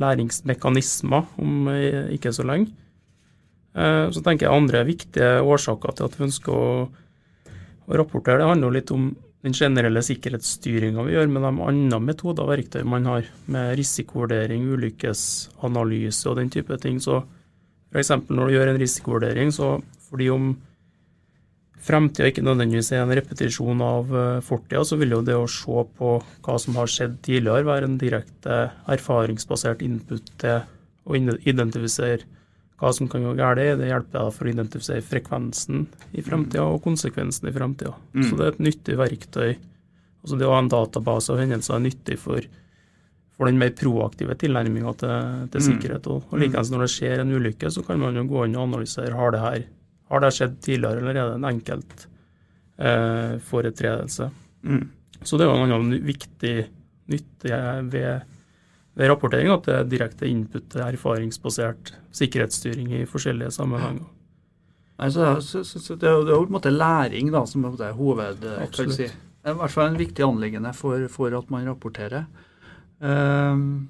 læringsmekanismer 0.00 1.40
om 1.42 1.68
eh, 1.72 2.12
ikke 2.16 2.32
så 2.32 2.46
lenge. 2.46 2.72
Så 3.70 4.18
tenker 4.26 4.48
jeg 4.48 4.50
andre 4.58 4.80
viktige 4.82 5.44
årsaker 5.46 5.92
til 5.94 6.08
at 6.08 6.14
vi 6.18 6.24
ønsker 6.26 6.50
å, 6.50 6.70
å 7.86 7.98
rapportere, 8.00 8.40
det 8.40 8.48
handler 8.48 8.66
jo 8.66 8.74
litt 8.74 8.90
om 8.90 9.04
den 9.46 9.54
generelle 9.54 10.02
sikkerhetsstyringa 10.02 11.04
vi 11.06 11.14
gjør 11.14 11.30
med 11.30 11.46
de 11.46 11.52
andre 11.68 12.00
metoder 12.02 12.42
og 12.42 12.50
verktøy 12.50 12.82
man 12.82 13.06
har, 13.06 13.28
med 13.46 13.76
risikovurdering, 13.78 14.66
ulykkesanalyse 14.74 16.26
og 16.32 16.40
den 16.40 16.50
type 16.50 16.80
ting. 16.82 16.98
så 16.98 17.20
F.eks. 17.90 18.12
når 18.30 18.50
du 18.50 18.54
gjør 18.54 18.72
en 18.72 18.80
risikovurdering, 18.80 19.54
så 19.54 19.78
fordi 20.10 20.28
om 20.30 20.50
fremtida 21.80 22.28
ikke 22.28 22.44
nødvendigvis 22.44 22.92
er 22.92 23.04
en 23.04 23.14
repetisjon 23.16 23.80
av 23.84 24.10
eh, 24.14 24.42
fortida, 24.44 24.82
så 24.86 24.98
vil 25.00 25.16
jo 25.16 25.22
det 25.26 25.36
å 25.38 25.48
se 25.50 25.86
på 25.96 26.16
hva 26.44 26.58
som 26.60 26.76
har 26.78 26.90
skjedd 26.90 27.16
tidligere, 27.24 27.66
være 27.66 27.88
en 27.88 27.96
direkte 28.00 28.60
erfaringsbasert 28.90 29.82
input 29.86 30.28
til 30.42 30.60
å 31.08 31.16
identifisere 31.16 32.28
hva 32.80 32.92
som 32.96 33.08
kan 33.12 33.24
gå 33.24 33.34
galt. 33.38 33.60
Det 33.80 33.88
hjelper 33.88 34.16
deg 34.16 34.36
for 34.36 34.46
å 34.46 34.52
identifisere 34.54 35.04
frekvensen 35.04 35.84
i 36.16 36.24
fremtida 36.24 36.64
og 36.68 36.82
konsekvensen 36.84 37.50
i 37.50 37.54
fremtida. 37.56 37.92
Mm. 38.14 38.24
Så 38.28 38.38
det 38.38 38.46
er 38.46 38.54
et 38.54 38.64
nyttig 38.68 38.96
verktøy. 39.00 39.50
Altså 40.20 40.38
Det 40.40 40.48
å 40.48 40.54
ha 40.54 40.62
en 40.62 40.72
database 40.72 41.32
av 41.32 41.40
hendelser 41.40 41.76
er 41.76 41.84
nyttig 41.88 42.18
for 42.20 42.44
for 43.40 43.48
den 43.48 43.56
mer 43.56 43.72
proaktive 43.72 44.34
tilnærminga 44.36 44.90
til, 45.00 45.12
til, 45.48 45.62
mm. 45.62 45.66
sikkerhet. 45.66 46.08
Og, 46.12 46.26
og 46.28 46.42
likeens 46.42 46.68
når 46.68 46.84
det 46.84 46.90
skjer 46.92 47.22
en 47.22 47.32
ulykke, 47.32 47.70
så 47.72 47.84
kan 47.86 48.00
man 48.02 48.18
jo 48.20 48.26
gå 48.28 48.44
inn 48.44 48.58
og 48.58 48.66
analysere 48.68 49.16
har 49.16 49.32
det 49.32 49.40
her 49.40 49.62
har 50.10 50.24
det 50.24 50.32
skjedd 50.34 50.56
tidligere, 50.64 51.00
eller 51.00 51.14
er 51.14 51.28
det 51.30 51.38
en 51.38 51.48
enkelt 51.52 52.04
eh, 52.82 53.34
foretredelse. 53.46 54.26
Mm. 54.66 54.88
Så 55.22 55.38
det 55.38 55.46
er 55.46 55.50
jo 55.50 55.58
en 55.60 55.74
annen 55.76 56.06
viktig 56.06 56.54
nytte 57.10 57.60
ved, 57.92 58.24
ved 58.98 59.10
rapportering 59.12 59.52
at 59.54 59.68
det 59.68 59.76
er 59.76 59.90
direkte 59.92 60.30
input 60.30 60.66
til 60.72 60.82
erfaringsbasert 60.88 61.94
sikkerhetsstyring 62.16 62.90
i 62.98 63.04
forskjellige 63.08 63.54
sammenhenger. 63.54 64.08
Altså, 65.00 65.32
så, 65.40 65.62
så, 65.64 65.80
så, 65.80 65.94
det, 65.96 66.08
er 66.10 66.18
jo, 66.18 66.24
det 66.26 66.34
er 66.34 66.36
jo 66.36 66.44
på 66.44 66.50
en 66.50 66.58
måte 66.58 66.74
læring 66.74 67.30
da, 67.32 67.46
som 67.48 67.64
er 67.70 67.94
hoved... 67.96 68.44
Si. 68.98 69.08
I 69.40 69.54
hvert 69.56 69.72
fall 69.72 69.88
en 69.88 69.96
viktig 69.96 70.24
anliggende 70.26 70.74
for, 70.76 71.06
for 71.08 71.32
at 71.38 71.48
man 71.48 71.70
rapporterer. 71.70 72.26
Um, 73.00 73.88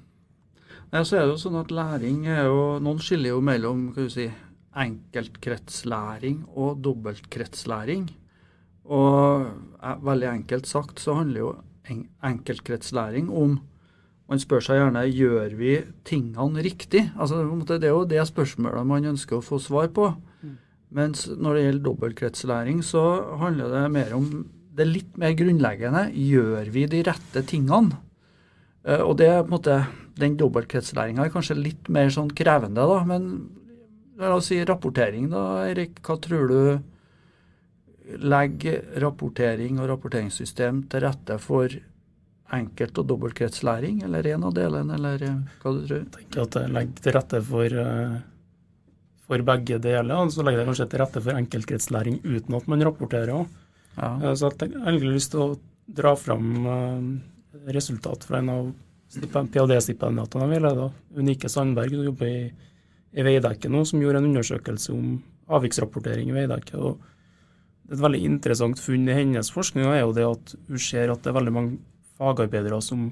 nei, 0.91 1.03
så 1.03 1.17
er 1.17 1.25
det 1.25 1.33
jo 1.33 1.41
sånn 1.41 1.59
at 1.59 1.73
læring 1.75 2.23
er 2.31 2.45
jo 2.47 2.79
Noen 2.79 3.01
skiller 3.03 3.33
jo 3.33 3.41
mellom 3.43 3.89
hva 3.91 4.05
du 4.07 4.13
si, 4.13 4.29
enkeltkretslæring 4.71 6.45
og 6.55 6.79
dobbeltkretslæring. 6.85 8.07
Og 8.91 9.49
eh, 9.83 9.99
veldig 10.03 10.29
enkelt 10.31 10.69
sagt 10.69 11.03
så 11.03 11.17
handler 11.19 11.43
jo 11.43 11.51
en 11.91 12.07
enkeltkretslæring 12.31 13.29
om 13.29 13.59
Man 14.31 14.39
spør 14.39 14.63
seg 14.63 14.77
gjerne 14.79 15.01
gjør 15.11 15.53
vi 15.59 15.71
tingene 16.07 16.61
riktig. 16.63 17.01
Altså, 17.19 17.41
det 17.67 17.83
er 17.83 17.91
jo 17.91 18.05
det 18.07 18.21
spørsmålet 18.29 18.87
man 18.87 19.09
ønsker 19.09 19.35
å 19.35 19.43
få 19.43 19.57
svar 19.59 19.89
på. 19.91 20.05
Mm. 20.39 20.53
Mens 20.95 21.25
når 21.27 21.57
det 21.57 21.63
gjelder 21.65 21.83
dobbeltkretslæring, 21.83 22.79
så 22.79 23.01
handler 23.41 23.73
det 23.75 23.81
mer 23.91 24.15
om 24.15 24.29
det 24.71 24.87
litt 24.87 25.19
mer 25.19 25.35
grunnleggende. 25.35 26.05
Gjør 26.15 26.71
vi 26.71 26.85
de 26.93 27.03
rette 27.09 27.43
tingene? 27.43 27.99
Eh, 28.85 29.01
og 29.01 29.17
det 29.21 29.27
er 29.29 29.43
på 29.43 29.51
en 29.51 29.57
måte, 29.57 29.81
Den 30.21 30.35
dobbeltkretslæringa 30.37 31.23
er 31.23 31.31
kanskje 31.33 31.55
litt 31.55 31.87
mer 31.89 32.09
sånn 32.11 32.29
krevende, 32.35 32.83
da. 32.83 32.97
Men 33.07 33.29
la 34.19 34.35
oss 34.35 34.49
si 34.51 34.59
rapportering, 34.67 35.29
da, 35.31 35.63
Eirik. 35.63 36.01
Hva 36.05 36.17
tror 36.21 36.51
du 36.51 38.17
legger 38.19 38.99
rapportering 39.01 39.79
og 39.79 39.87
rapporteringssystem 39.93 40.83
til 40.91 41.05
rette 41.05 41.39
for 41.39 41.71
enkelt- 42.51 42.99
og 42.99 43.07
dobbeltkretslæring, 43.07 44.03
eller 44.03 44.27
en 44.33 44.43
av 44.43 44.53
delene, 44.53 44.99
eller 44.99 45.23
eh, 45.23 45.39
hva 45.63 45.73
du 45.77 45.87
tror? 45.87 46.03
Jeg 46.03 46.11
tenker 46.17 46.43
at 46.43 46.59
det 46.59 46.67
legger 46.75 47.07
til 47.07 47.17
rette 47.17 47.41
for, 47.47 47.79
eh, 47.85 48.19
for 49.25 49.47
begge 49.47 49.79
deler. 49.79 50.15
og 50.19 50.35
Så 50.35 50.43
legger 50.43 50.59
det 50.59 50.69
kanskje 50.69 50.89
til 50.91 51.05
rette 51.05 51.23
for 51.23 51.41
enkeltkretslæring 51.41 52.21
uten 52.27 52.59
at 52.59 52.67
man 52.67 52.83
rapporterer 52.83 53.33
òg. 53.39 53.59
Ja. 53.97 54.35
Så 54.35 54.51
jeg 54.51 54.75
har 54.75 54.91
egentlig 54.91 55.15
lyst 55.15 55.31
til 55.31 55.39
å 55.39 55.59
dra 55.87 56.15
fram 56.15 57.21
resultat 57.75 58.25
fra 58.27 58.39
en 58.39 58.49
av 58.49 58.71
ph.d.-stipendiatene 59.11 60.47
vi 60.47 60.59
leda, 60.63 60.91
Unike 61.19 61.49
Sandberg, 61.51 61.95
som 61.95 62.05
jobber 62.07 62.29
i, 62.31 62.43
i 63.11 63.25
Veidekke 63.27 63.71
nå, 63.71 63.83
som 63.87 64.01
gjorde 64.01 64.21
en 64.21 64.29
undersøkelse 64.29 64.93
om 64.95 65.17
avviksrapportering 65.51 66.31
i 66.31 66.37
Veidekke. 66.37 66.77
og 66.79 67.91
Et 67.91 67.99
veldig 67.99 68.21
interessant 68.27 68.79
funn 68.79 69.09
i 69.09 69.17
hennes 69.17 69.51
forskning 69.51 69.89
er 69.89 70.05
jo 70.05 70.15
det 70.15 70.27
at 70.27 70.55
hun 70.69 70.79
ser 70.79 71.11
at 71.11 71.23
det 71.23 71.33
er 71.33 71.39
veldig 71.41 71.55
mange 71.57 71.79
fagarbeidere 72.21 72.79
som 72.85 73.09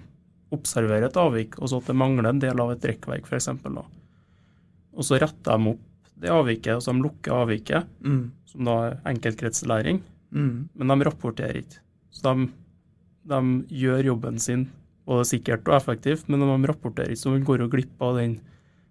observerer 0.55 1.09
et 1.09 1.19
avvik, 1.19 1.59
og 1.59 1.69
så 1.69 1.81
at 1.81 1.91
det 1.91 1.97
mangler 1.99 2.29
en 2.29 2.41
del 2.41 2.61
av 2.61 2.71
et 2.73 2.85
rekkverk, 2.91 3.27
f.eks. 3.27 3.51
Og 3.69 5.05
så 5.05 5.19
retter 5.21 5.59
de 5.59 5.73
opp 5.75 5.85
det 6.19 6.31
avviket, 6.33 6.73
og 6.75 6.83
så 6.83 6.93
de 6.95 7.03
lukker 7.03 7.35
avviket, 7.35 7.91
mm. 8.03 8.23
som 8.49 8.65
da 8.67 8.77
er 8.87 8.97
enkeltkretslæring, 9.11 10.01
mm. 10.35 10.55
men 10.79 10.93
de 10.93 11.07
rapporterer 11.07 11.61
ikke. 11.61 11.83
Så 12.11 12.25
de, 12.25 12.49
de, 13.29 13.41
gjør 13.81 14.13
jobben 14.13 14.39
sin 14.41 14.67
både 15.09 15.25
sikkert 15.25 15.67
og 15.69 15.79
effektivt, 15.79 16.27
men 16.29 16.41
når 16.43 16.53
de 16.53 16.69
rapporterer 16.69 17.13
ikke, 17.13 17.23
så 17.23 17.33
man 17.33 17.45
går 17.47 17.63
jo 17.63 17.69
glipp 17.71 18.05
av 18.05 18.19
den 18.19 18.39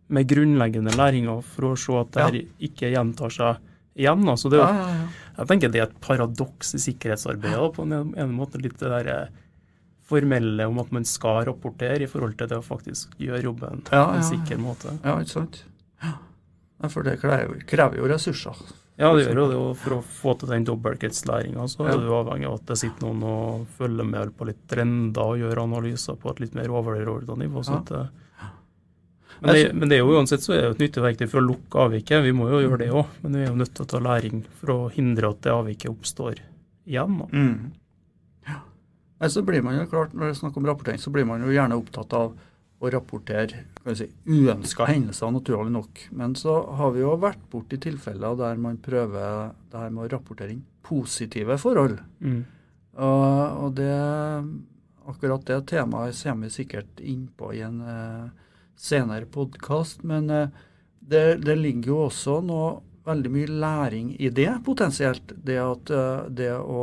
med 0.09 0.29
grunnleggende 0.31 0.95
læringa 0.97 1.35
for 1.45 1.71
å 1.71 1.77
se 1.79 1.95
at 2.01 2.15
det 2.15 2.25
her 2.25 2.39
ikke 2.71 2.91
gjentar 2.95 3.35
seg 3.35 3.59
igjen. 3.99 4.25
Altså 4.31 4.51
det, 4.53 4.63
ja, 4.63 4.71
ja, 4.73 4.87
ja. 5.03 5.35
Jeg 5.39 5.51
tenker 5.51 5.75
det 5.75 5.83
er 5.83 5.91
et 5.91 6.01
paradoks 6.03 6.73
i 6.75 6.81
sikkerhetsarbeidet. 6.83 7.69
på 7.77 7.85
en, 7.85 8.15
en 8.17 8.35
måte 8.35 8.61
litt 8.63 8.79
det 8.81 8.91
der 8.91 9.29
formelle 10.09 10.67
om 10.71 10.81
at 10.81 10.91
man 10.97 11.05
skal 11.05 11.43
rapportere 11.51 12.07
i 12.07 12.11
forhold 12.11 12.39
til 12.39 12.49
det 12.51 12.57
å 12.57 12.65
faktisk 12.65 13.19
gjøre 13.21 13.45
jobben 13.45 13.85
på 13.87 14.01
en 14.01 14.25
sikker 14.25 14.61
måte. 14.63 14.95
Ja, 15.05 15.19
ikke 15.21 15.35
sant. 15.35 15.63
Ja. 16.03 16.15
For 16.89 17.05
det 17.05 17.19
krever, 17.21 17.61
krever 17.69 18.01
jo 18.01 18.09
ressurser. 18.09 18.57
Ja, 18.99 19.13
det 19.15 19.29
gjør 19.29 19.39
jo 19.39 19.49
det. 19.51 19.59
For 19.79 19.95
å 19.95 19.99
få 20.03 20.33
til 20.41 20.51
den 20.51 20.65
dobbeltkretslæringa 20.67 21.67
så 21.71 21.87
er 21.87 22.01
du 22.03 22.09
avhengig 22.17 22.49
av 22.51 22.57
at 22.59 22.71
det 22.73 22.79
sitter 22.81 23.07
noen 23.07 23.21
og 23.31 23.69
følger 23.79 24.09
med 24.09 24.33
på 24.35 24.49
litt 24.49 24.65
trender 24.71 25.35
og 25.35 25.39
gjør 25.39 25.63
analyser 25.63 26.19
på 26.19 26.33
et 26.33 26.43
litt 26.43 26.57
mer 26.59 26.73
overordna 26.75 27.39
nivå. 27.39 27.63
sånn 27.67 27.85
at 27.85 27.93
men 29.41 29.55
det, 29.55 29.73
men 29.75 29.89
det, 29.89 29.97
er 29.97 30.03
jo 30.03 30.17
uansett 30.19 30.43
så 30.43 30.55
er 30.55 30.63
det 30.65 30.71
et 30.73 30.81
nyttig 30.83 31.03
verktøy 31.05 31.29
for 31.31 31.41
å 31.41 31.47
lukke 31.47 31.83
avviket. 31.85 32.25
Vi 32.25 32.35
må 32.35 32.49
jo 32.51 32.63
gjøre 32.65 32.81
det 32.83 32.89
òg, 32.91 33.13
men 33.23 33.37
vi 33.37 33.45
er 33.45 33.53
jo 33.53 33.59
nødt 33.61 33.75
til 33.77 33.85
å 33.85 33.91
ta 33.93 34.01
læring 34.03 34.41
for 34.59 34.73
å 34.75 34.79
hindre 34.95 35.31
at 35.31 35.45
det 35.47 35.53
avviket 35.55 35.93
oppstår 35.93 36.41
igjen. 36.89 37.21
Mm. 37.31 37.69
Ja. 38.49 38.59
Så 39.31 39.45
blir 39.47 39.63
man 39.63 39.79
jo 39.79 39.87
klart, 39.91 40.15
Når 40.15 40.27
det 40.27 40.35
er 40.35 40.41
snakk 40.41 40.59
om 40.59 40.67
rapportering, 40.67 40.99
så 41.03 41.15
blir 41.15 41.29
man 41.29 41.45
jo 41.45 41.55
gjerne 41.55 41.79
opptatt 41.79 42.19
av 42.19 42.35
å 42.79 42.91
rapportere 42.95 43.65
si, 43.97 44.07
uønska 44.29 44.87
hendelser, 44.87 45.33
naturlig 45.35 45.73
nok. 45.75 46.03
Men 46.15 46.37
så 46.39 46.61
har 46.79 46.93
vi 46.95 47.03
jo 47.03 47.17
vært 47.19 47.43
borti 47.51 47.81
tilfeller 47.83 48.39
der 48.39 48.61
man 48.63 48.79
prøver 48.83 49.55
det 49.71 49.83
her 49.83 49.95
med 49.95 50.07
å 50.07 50.13
rapportere 50.15 50.55
inn 50.55 50.65
positive 50.87 51.59
forhold. 51.61 51.99
Mm. 52.23 52.43
Og, 52.99 53.65
og 53.65 53.75
det, 53.79 53.95
akkurat 55.11 55.47
det 55.47 55.61
temaet 55.71 56.19
kommer 56.23 56.49
vi 56.49 56.55
sikkert 56.55 57.03
innpå 57.03 57.53
i 57.57 57.63
en 57.67 57.83
eh, 57.83 58.25
senere 58.79 59.27
podkast. 59.27 60.05
Men 60.07 60.31
eh, 60.31 60.55
det, 61.01 61.43
det, 61.45 61.59
ligger 61.59 61.93
jo 61.93 62.01
også 62.07 62.39
noe 62.47 62.77
veldig 63.09 63.33
mye 63.33 63.53
læring 63.63 64.11
i 64.21 64.31
det, 64.35 64.51
potensielt. 64.67 65.35
Det, 65.35 65.59
at, 65.63 65.91
eh, 65.91 66.27
det 66.31 66.53
å 66.59 66.83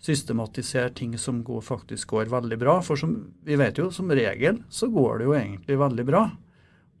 systematisere 0.00 0.92
ting 0.96 1.16
som 1.20 1.42
går, 1.44 1.60
faktisk 1.64 2.14
går 2.14 2.30
veldig 2.32 2.58
bra. 2.60 2.78
For 2.84 2.96
som 3.00 3.16
vi 3.44 3.58
vet 3.60 3.78
jo, 3.78 3.90
som 3.92 4.10
regel 4.10 4.62
så 4.72 4.88
går 4.92 5.20
det 5.20 5.28
jo 5.28 5.36
egentlig 5.36 5.80
veldig 5.80 6.06
bra. 6.08 6.24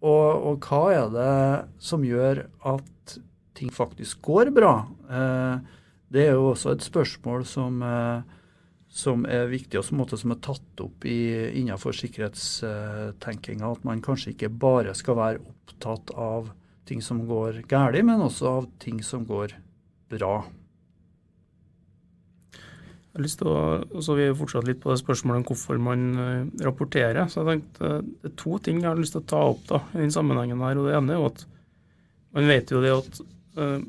Og, 0.00 0.26
og 0.48 0.68
hva 0.68 0.82
er 0.96 1.14
det 1.14 1.36
som 1.82 2.04
gjør 2.04 2.44
at 2.68 3.16
ting 3.56 3.72
faktisk 3.72 4.20
går 4.24 4.52
bra? 4.56 4.74
Eh, 5.08 5.80
det 6.10 6.26
er 6.26 6.36
jo 6.36 6.52
også 6.52 6.74
et 6.74 6.84
spørsmål 6.84 7.44
som 7.48 7.82
eh, 7.84 8.36
som 8.90 9.22
er 9.30 9.46
viktig, 9.46 9.78
og 9.78 9.86
som, 9.86 10.02
som 10.18 10.34
er 10.34 10.40
tatt 10.42 10.82
opp 10.82 11.04
i, 11.06 11.20
innenfor 11.60 11.94
sikkerhetstenkinga. 11.94 13.70
At 13.70 13.84
man 13.86 14.02
kanskje 14.02 14.34
ikke 14.34 14.50
bare 14.50 14.96
skal 14.98 15.18
være 15.18 15.44
opptatt 15.44 16.10
av 16.18 16.50
ting 16.90 17.02
som 17.04 17.22
går 17.28 17.62
galt, 17.70 18.00
men 18.02 18.26
også 18.26 18.50
av 18.50 18.66
ting 18.82 18.98
som 19.06 19.22
går 19.28 19.54
bra. 20.10 20.40
Jeg 23.10 23.18
har 23.18 23.24
lyst 23.24 23.40
til 23.40 23.48
å, 23.50 24.00
så 24.06 24.14
Vi 24.14 24.22
er 24.28 24.36
fortsatt 24.38 24.68
litt 24.68 24.78
på 24.82 24.92
det 24.92 25.00
spørsmålet 25.00 25.40
om 25.40 25.46
hvorfor 25.48 25.78
man 25.82 26.02
eh, 26.14 26.50
rapporterer. 26.62 27.26
så 27.26 27.42
jeg 27.42 27.48
tenkte 27.58 27.88
eh, 27.88 28.04
Det 28.06 28.30
er 28.30 28.36
to 28.38 28.58
ting 28.62 28.78
jeg 28.78 28.86
har 28.86 29.00
lyst 29.00 29.16
til 29.16 29.24
å 29.24 29.30
ta 29.32 29.40
opp 29.48 29.64
da, 29.66 29.80
i 29.96 30.04
den 30.04 30.14
sammenhengen. 30.14 30.62
her, 30.62 30.78
og 30.78 30.86
Det 30.86 30.94
ene 30.94 31.16
er 31.16 31.18
jo 31.18 31.26
at 31.32 31.42
man 32.30 32.46
vet 32.46 32.70
jo 32.70 32.78
det 32.84 32.92
at 32.94 33.16
uh, 33.58 33.80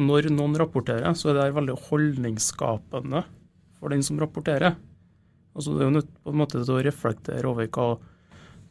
når 0.00 0.30
noen 0.32 0.54
rapporterer, 0.56 1.04
så 1.12 1.28
er 1.28 1.34
det 1.36 1.50
veldig 1.52 1.74
holdningsskapende 1.90 3.20
for 3.76 3.92
den 3.92 4.00
som 4.06 4.16
rapporterer. 4.22 4.78
Altså 5.52 5.74
Det 5.74 5.82
er 5.82 5.90
jo 5.90 5.96
nødt 5.98 6.14
på 6.24 6.32
en 6.32 6.40
måte 6.40 6.62
til 6.62 6.78
å 6.78 6.80
reflektere 6.86 7.50
over 7.50 7.68
hva, 7.68 7.90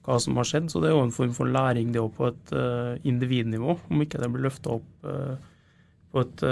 hva, 0.08 0.18
som 0.24 0.40
har 0.42 0.50
skjedd. 0.50 0.72
Så 0.74 0.82
det 0.82 0.90
er 0.90 0.96
jo 0.96 1.04
en 1.06 1.14
form 1.14 1.36
for 1.38 1.54
læring 1.54 1.94
det 1.94 2.02
på 2.18 2.32
et 2.32 2.56
uh, 2.58 2.98
individnivå, 3.06 3.78
om 3.92 4.02
ikke 4.02 4.24
det 4.24 4.32
blir 4.34 4.48
løfta 4.48 4.80
opp 4.80 5.06
uh, 5.06 5.38
på 6.10 6.26
et 6.26 6.48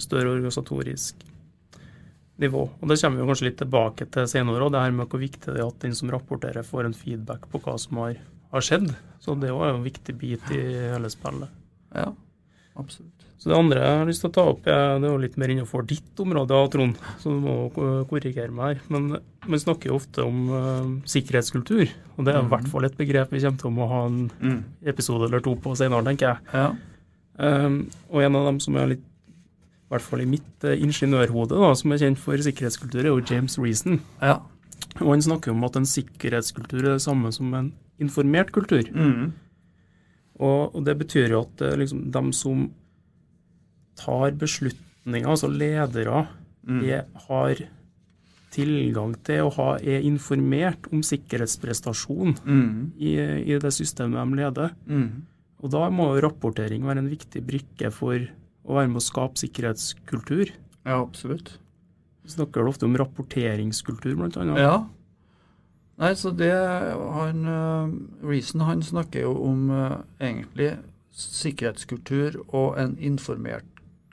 større 0.00 0.32
organisatorisk 0.32 1.20
nivå. 1.20 1.39
Og 2.48 2.88
Det 2.88 2.96
kommer 3.02 3.20
vi 3.20 3.28
kanskje 3.28 3.48
litt 3.50 3.60
tilbake 3.60 4.08
til 4.14 4.28
senere, 4.30 4.64
òg, 4.64 4.72
det 4.72 4.84
her 4.84 4.96
med 4.96 5.12
hvor 5.12 5.20
viktig 5.20 5.52
det 5.52 5.60
er 5.60 5.68
at 5.68 5.84
den 5.84 5.96
som 5.98 6.12
rapporterer, 6.12 6.66
får 6.66 6.88
en 6.88 6.96
feedback 6.96 7.48
på 7.52 7.60
hva 7.60 7.76
som 7.78 8.00
har, 8.00 8.16
har 8.54 8.64
skjedd. 8.64 8.90
Så 9.20 9.36
det 9.36 9.52
er 9.52 9.72
en 9.74 9.84
viktig 9.84 10.16
bit 10.16 10.52
i 10.56 10.62
hele 10.94 11.10
spillet. 11.12 11.52
Ja, 11.92 12.12
absolutt. 12.80 13.20
Så 13.40 13.48
Det 13.48 13.56
andre 13.56 13.80
jeg 13.80 13.98
har 14.02 14.08
lyst 14.08 14.20
til 14.20 14.28
å 14.28 14.34
ta 14.36 14.42
opp, 14.52 14.66
er, 14.68 14.98
det 15.00 15.08
er 15.08 15.14
jo 15.14 15.20
litt 15.22 15.36
mer 15.40 15.48
innenfor 15.48 15.86
ditt 15.88 16.18
område, 16.20 16.58
Trond, 16.74 16.98
så 17.22 17.32
du 17.32 17.38
må 17.40 17.54
korrigere 17.72 18.52
meg 18.52 18.74
her. 18.74 18.82
Men 18.92 19.06
man 19.48 19.62
snakker 19.62 19.88
jo 19.88 19.96
ofte 19.96 20.26
om 20.26 20.42
uh, 20.52 20.90
sikkerhetskultur, 21.08 21.88
og 22.18 22.26
det 22.26 22.34
er 22.34 22.42
i 22.42 22.50
hvert 22.52 22.68
mm. 22.68 22.72
fall 22.74 22.84
et 22.84 22.98
begrep 22.98 23.32
vi 23.32 23.40
kommer 23.40 23.62
til 23.62 23.80
å 23.80 23.88
ha 23.94 24.02
en 24.10 24.18
mm. 24.28 24.58
episode 24.92 25.30
eller 25.30 25.40
to 25.46 25.54
på 25.56 25.72
senere, 25.80 26.04
tenker 26.10 26.34
jeg. 26.34 26.52
Ja. 26.52 26.66
Um, 27.40 27.80
og 28.12 28.26
en 28.26 28.36
av 28.36 28.50
dem 28.50 28.60
som 28.60 28.76
er 28.76 28.92
litt, 28.92 29.06
i 29.90 29.92
hvert 29.96 30.06
fall 30.06 30.22
i 30.22 30.28
mitt 30.30 30.62
uh, 30.62 30.70
ingeniørhode, 30.78 31.58
da, 31.58 31.72
som 31.74 31.90
er 31.90 31.98
kjent 31.98 32.20
for 32.22 32.38
sikkerhetskultur, 32.38 33.02
er 33.02 33.10
jo 33.10 33.24
James 33.26 33.58
Reason. 33.58 33.98
Ja. 34.22 34.36
Og 35.00 35.08
han 35.16 35.24
snakker 35.26 35.50
om 35.50 35.66
at 35.66 35.78
en 35.80 35.88
sikkerhetskultur 35.88 36.84
er 36.84 36.92
det 36.94 37.02
samme 37.02 37.32
som 37.34 37.50
en 37.58 37.72
informert 37.98 38.52
kultur. 38.54 38.86
Mm. 38.94 39.32
Og, 40.38 40.76
og, 40.76 40.78
det 40.86 40.94
betyr 41.02 41.34
jo 41.34 41.42
at 41.42 41.66
uh, 41.66 41.74
liksom, 41.80 42.06
de 42.14 42.22
som 42.38 42.68
tar 43.98 44.38
beslutninger, 44.38 45.26
altså 45.26 45.50
ledere, 45.50 46.22
mm. 46.62 46.80
er, 46.86 47.04
har 47.26 47.66
tilgang 48.54 49.14
til 49.26 49.48
og 49.48 49.56
har, 49.58 49.82
er 49.82 50.06
informert 50.06 50.86
om 50.94 51.02
sikkerhetsprestasjon 51.06 52.36
mm. 52.38 52.70
i, 52.94 53.16
i, 53.42 53.58
det 53.58 53.74
systemet 53.74 54.22
de 54.22 54.38
leder. 54.38 54.74
Mm. 54.86 55.26
Og 55.60 55.74
da 55.74 55.88
må 55.92 56.12
jo 56.14 56.22
rapportering 56.24 56.86
være 56.86 57.02
en 57.02 57.10
viktig 57.10 57.42
brikke 57.46 57.90
for 57.94 58.22
å 58.66 58.76
være 58.76 58.90
med 58.92 59.00
å 59.00 59.04
skape 59.04 59.40
sikkerhetskultur. 59.40 60.52
Ja, 60.84 61.00
absolutt. 61.00 61.54
Vi 62.24 62.32
snakker 62.34 62.68
ofte 62.68 62.86
om 62.88 62.96
rapporteringskultur, 63.00 64.14
blant 64.18 64.38
annet. 64.40 64.60
Ja. 64.60 64.74
Nei, 66.00 66.14
så 66.16 66.32
det 66.32 66.52
han, 66.52 67.42
uh, 67.44 67.90
Reason 68.24 68.62
han 68.64 68.82
snakker 68.84 69.26
jo 69.26 69.34
om 69.50 69.66
uh, 69.72 69.98
egentlig 70.20 70.72
sikkerhetskultur 71.20 72.38
og 72.46 72.78
en 72.80 72.94
informert 72.96 73.66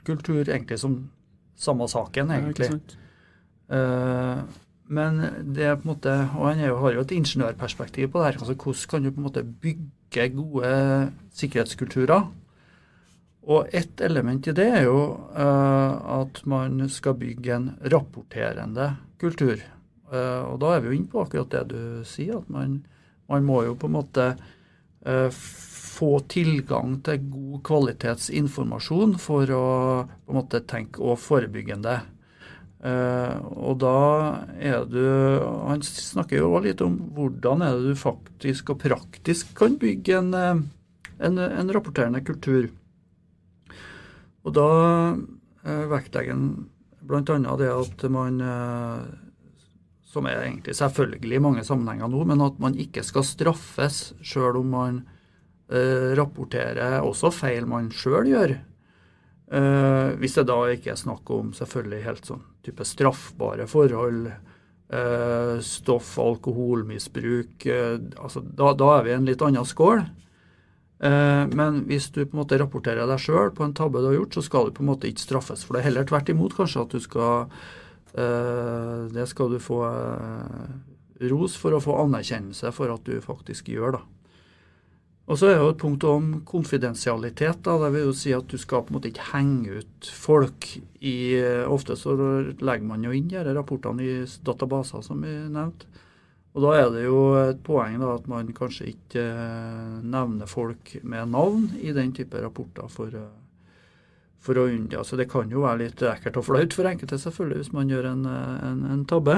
kultur 0.04 0.42
egentlig 0.42 0.80
som 0.80 0.98
samme 1.58 1.88
saken, 1.88 2.32
egentlig. 2.32 2.80
Uh, 3.72 4.44
men 4.88 5.20
det 5.54 5.64
er 5.64 5.76
på 5.76 5.84
en 5.84 5.92
måte, 5.92 6.12
og 6.36 6.48
han 6.48 6.60
jo, 6.64 6.76
har 6.80 6.96
jo 6.96 7.04
et 7.04 7.16
ingeniørperspektiv 7.16 8.12
på 8.12 8.20
det 8.20 8.26
her. 8.30 8.38
altså 8.40 8.54
Hvordan 8.54 8.90
kan 8.90 9.04
du 9.04 9.10
på 9.10 9.20
en 9.20 9.28
måte 9.28 9.44
bygge 9.44 10.28
gode 10.36 10.70
sikkerhetskulturer? 11.36 12.28
Og 13.48 13.68
ett 13.72 14.00
element 14.04 14.46
i 14.46 14.52
det 14.52 14.66
er 14.68 14.82
jo 14.84 14.98
uh, 15.32 16.20
at 16.20 16.42
man 16.44 16.82
skal 16.92 17.16
bygge 17.16 17.54
en 17.54 17.70
rapporterende 17.80 18.90
kultur. 19.20 19.62
Uh, 20.12 20.44
og 20.50 20.58
da 20.60 20.74
er 20.74 20.82
vi 20.84 20.90
jo 20.90 20.98
inne 20.98 21.12
på 21.12 21.22
akkurat 21.22 21.54
det 21.54 21.62
du 21.70 21.80
sier, 22.08 22.42
at 22.42 22.50
man, 22.52 22.82
man 23.32 23.48
må 23.48 23.62
jo 23.64 23.78
på 23.78 23.88
en 23.88 23.98
måte 24.00 24.28
få 25.08 26.08
tilgang 26.28 26.96
til 27.06 27.22
god 27.30 27.60
kvalitetsinformasjon 27.64 29.14
for 29.22 29.48
å 29.54 29.66
på 30.10 30.34
en 30.34 30.36
måte 30.36 30.60
tenke 30.68 31.00
og 31.00 31.20
forebyggende. 31.22 31.94
Uh, 32.84 33.38
og 33.56 33.78
da 33.82 33.94
er 34.62 34.84
du 34.86 35.00
Han 35.66 35.80
snakker 35.82 36.38
jo 36.38 36.60
litt 36.62 36.82
om 36.84 36.98
hvordan 37.16 37.64
er 37.64 37.78
det 37.78 37.94
du 37.94 37.98
faktisk 37.98 38.74
og 38.74 38.82
praktisk 38.84 39.50
kan 39.58 39.74
bygge 39.80 40.20
en, 40.20 40.36
en, 40.36 41.40
en 41.40 41.72
rapporterende 41.74 42.20
kultur. 42.26 42.68
Og 44.48 44.54
da 44.56 44.68
eh, 45.68 45.84
vektlegger 45.92 46.34
en 46.34 46.50
bl.a. 47.08 47.22
det 47.60 47.68
at 47.72 48.04
man 48.12 48.40
uh, 48.44 49.04
som 50.08 50.26
er 50.28 50.40
egentlig 50.42 50.74
selvfølgelig 50.76 51.36
i 51.36 51.42
mange 51.44 51.64
sammenhenger 51.66 52.10
nå, 52.10 52.24
men 52.28 52.42
at 52.44 52.58
man 52.62 52.76
ikke 52.80 53.04
skal 53.04 53.26
straffes 53.28 54.00
sjøl 54.24 54.58
om 54.62 54.72
man 54.72 55.00
eh, 55.68 56.14
rapporterer 56.18 57.04
også 57.04 57.30
feil 57.34 57.68
man 57.68 57.90
sjøl 57.94 58.30
gjør. 58.30 58.56
Eh, 59.48 60.08
hvis 60.20 60.36
det 60.38 60.46
da 60.48 60.58
ikke 60.72 60.94
er 60.94 61.00
snakk 61.00 61.30
om 61.32 61.52
selvfølgelig 61.56 62.04
helt 62.04 62.28
sånn 62.28 62.44
type 62.64 62.84
straffbare 62.88 63.68
forhold, 63.68 64.30
eh, 64.92 65.54
stoff, 65.64 66.14
alkoholmisbruk 66.24 67.68
eh, 67.68 67.96
altså, 68.20 68.42
da, 68.44 68.72
da, 68.76 68.90
er 68.96 69.06
vi 69.06 69.12
i 69.12 69.18
en 69.18 69.28
litt 69.28 69.44
annen 69.44 69.68
skål. 69.68 70.04
Eh, 70.98 71.44
men 71.54 71.84
hvis 71.86 72.08
du 72.10 72.24
på 72.24 72.34
en 72.34 72.40
måte 72.40 72.58
rapporterer 72.58 73.06
deg 73.06 73.22
sjøl 73.22 73.52
på 73.54 73.62
en 73.66 73.74
tabbe 73.76 74.02
du 74.02 74.10
har 74.10 74.18
gjort, 74.18 74.34
så 74.38 74.42
skal 74.42 74.68
du 74.68 74.74
på 74.74 74.82
en 74.82 74.90
måte 74.90 75.10
ikke 75.10 75.26
straffes 75.28 75.62
for 75.66 75.78
det. 75.78 75.84
Heller 75.86 76.06
tvert 76.08 76.30
imot 76.32 76.56
kanskje 76.58 76.84
at 76.84 76.94
du 76.94 77.02
skal 77.02 77.48
eh, 78.18 79.06
Det 79.14 79.26
skal 79.30 79.54
du 79.54 79.58
få 79.62 79.82
eh, 79.86 81.26
ros 81.30 81.56
for 81.58 81.74
å 81.74 81.82
få 81.82 81.98
anerkjennelse 82.02 82.72
for 82.74 82.94
at 82.94 83.06
du 83.06 83.18
faktisk 83.22 83.70
gjør, 83.70 83.98
da. 83.98 84.04
Og 85.28 85.36
så 85.36 85.50
er 85.50 85.58
det 85.58 85.60
jo 85.60 85.72
et 85.74 85.80
punkt 85.82 86.04
om 86.08 86.28
konfidensialitet. 86.48 87.58
da, 87.66 87.74
Det 87.82 87.90
vil 87.92 88.06
jo 88.06 88.14
si 88.16 88.30
at 88.32 88.48
du 88.48 88.56
skal 88.56 88.80
på 88.80 88.94
en 88.94 88.96
måte 88.96 89.10
ikke 89.10 89.26
henge 89.34 89.82
ut 89.82 90.08
folk 90.08 90.70
i 91.04 91.36
Ofte 91.68 91.98
så 92.00 92.14
legger 92.56 92.86
man 92.88 93.04
jo 93.04 93.12
inn 93.12 93.28
de 93.28 93.42
rapportene 93.44 94.06
i 94.06 94.14
databaser, 94.24 95.04
som 95.04 95.20
vi 95.20 95.34
nevnte. 95.52 95.84
Og 96.58 96.64
Da 96.64 96.72
er 96.74 96.88
det 96.90 97.04
jo 97.04 97.18
et 97.38 97.58
poeng 97.62 98.00
da, 98.02 98.16
at 98.18 98.24
man 98.26 98.48
kanskje 98.50 98.88
ikke 98.90 99.22
eh, 99.22 99.98
nevner 100.02 100.48
folk 100.50 100.90
med 101.06 101.30
navn 101.30 101.68
i 101.78 101.92
den 101.94 102.10
type 102.16 102.40
rapporter 102.42 102.88
for, 102.90 103.12
eh, 103.14 103.76
for 104.42 104.58
å 104.58 104.64
unngå. 104.66 104.98
Altså, 104.98 105.14
det 105.14 105.28
kan 105.30 105.52
jo 105.54 105.62
være 105.62 105.84
litt 105.84 106.02
ekkelt 106.02 106.40
og 106.40 106.48
flaut 106.48 106.74
for 106.74 106.90
enkelte 106.90 107.20
selvfølgelig 107.22 107.60
hvis 107.60 107.70
man 107.76 107.92
gjør 107.92 108.08
en, 108.10 108.26
en, 108.26 108.80
en 108.90 109.04
tabbe. 109.06 109.36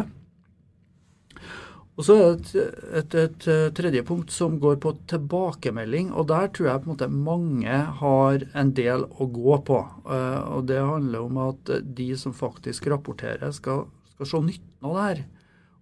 Og 2.00 2.06
så 2.06 2.16
er 2.16 2.22
det 2.22 2.38
et, 2.56 2.86
et, 2.96 3.18
et, 3.20 3.48
tredje 3.76 4.00
punkt 4.08 4.32
som 4.32 4.56
går 4.62 4.78
på 4.80 4.94
tilbakemelding. 5.12 6.14
og 6.16 6.30
Der 6.30 6.48
tror 6.48 6.70
jeg 6.70 6.80
på 6.80 6.88
en 6.88 6.94
måte 6.94 7.10
mange 7.12 7.82
har 7.98 8.46
en 8.56 8.70
del 8.78 9.04
å 9.04 9.26
gå 9.28 9.58
på. 9.68 9.82
Og 10.08 10.64
Det 10.70 10.80
handler 10.80 11.26
om 11.26 11.42
at 11.50 11.74
de 11.84 12.08
som 12.16 12.32
faktisk 12.32 12.88
rapporterer, 12.88 13.52
skal, 13.52 13.84
skal 14.14 14.32
se 14.32 14.42
nytten 14.46 14.88
av 14.88 14.96
det 14.96 15.04
her. 15.10 15.22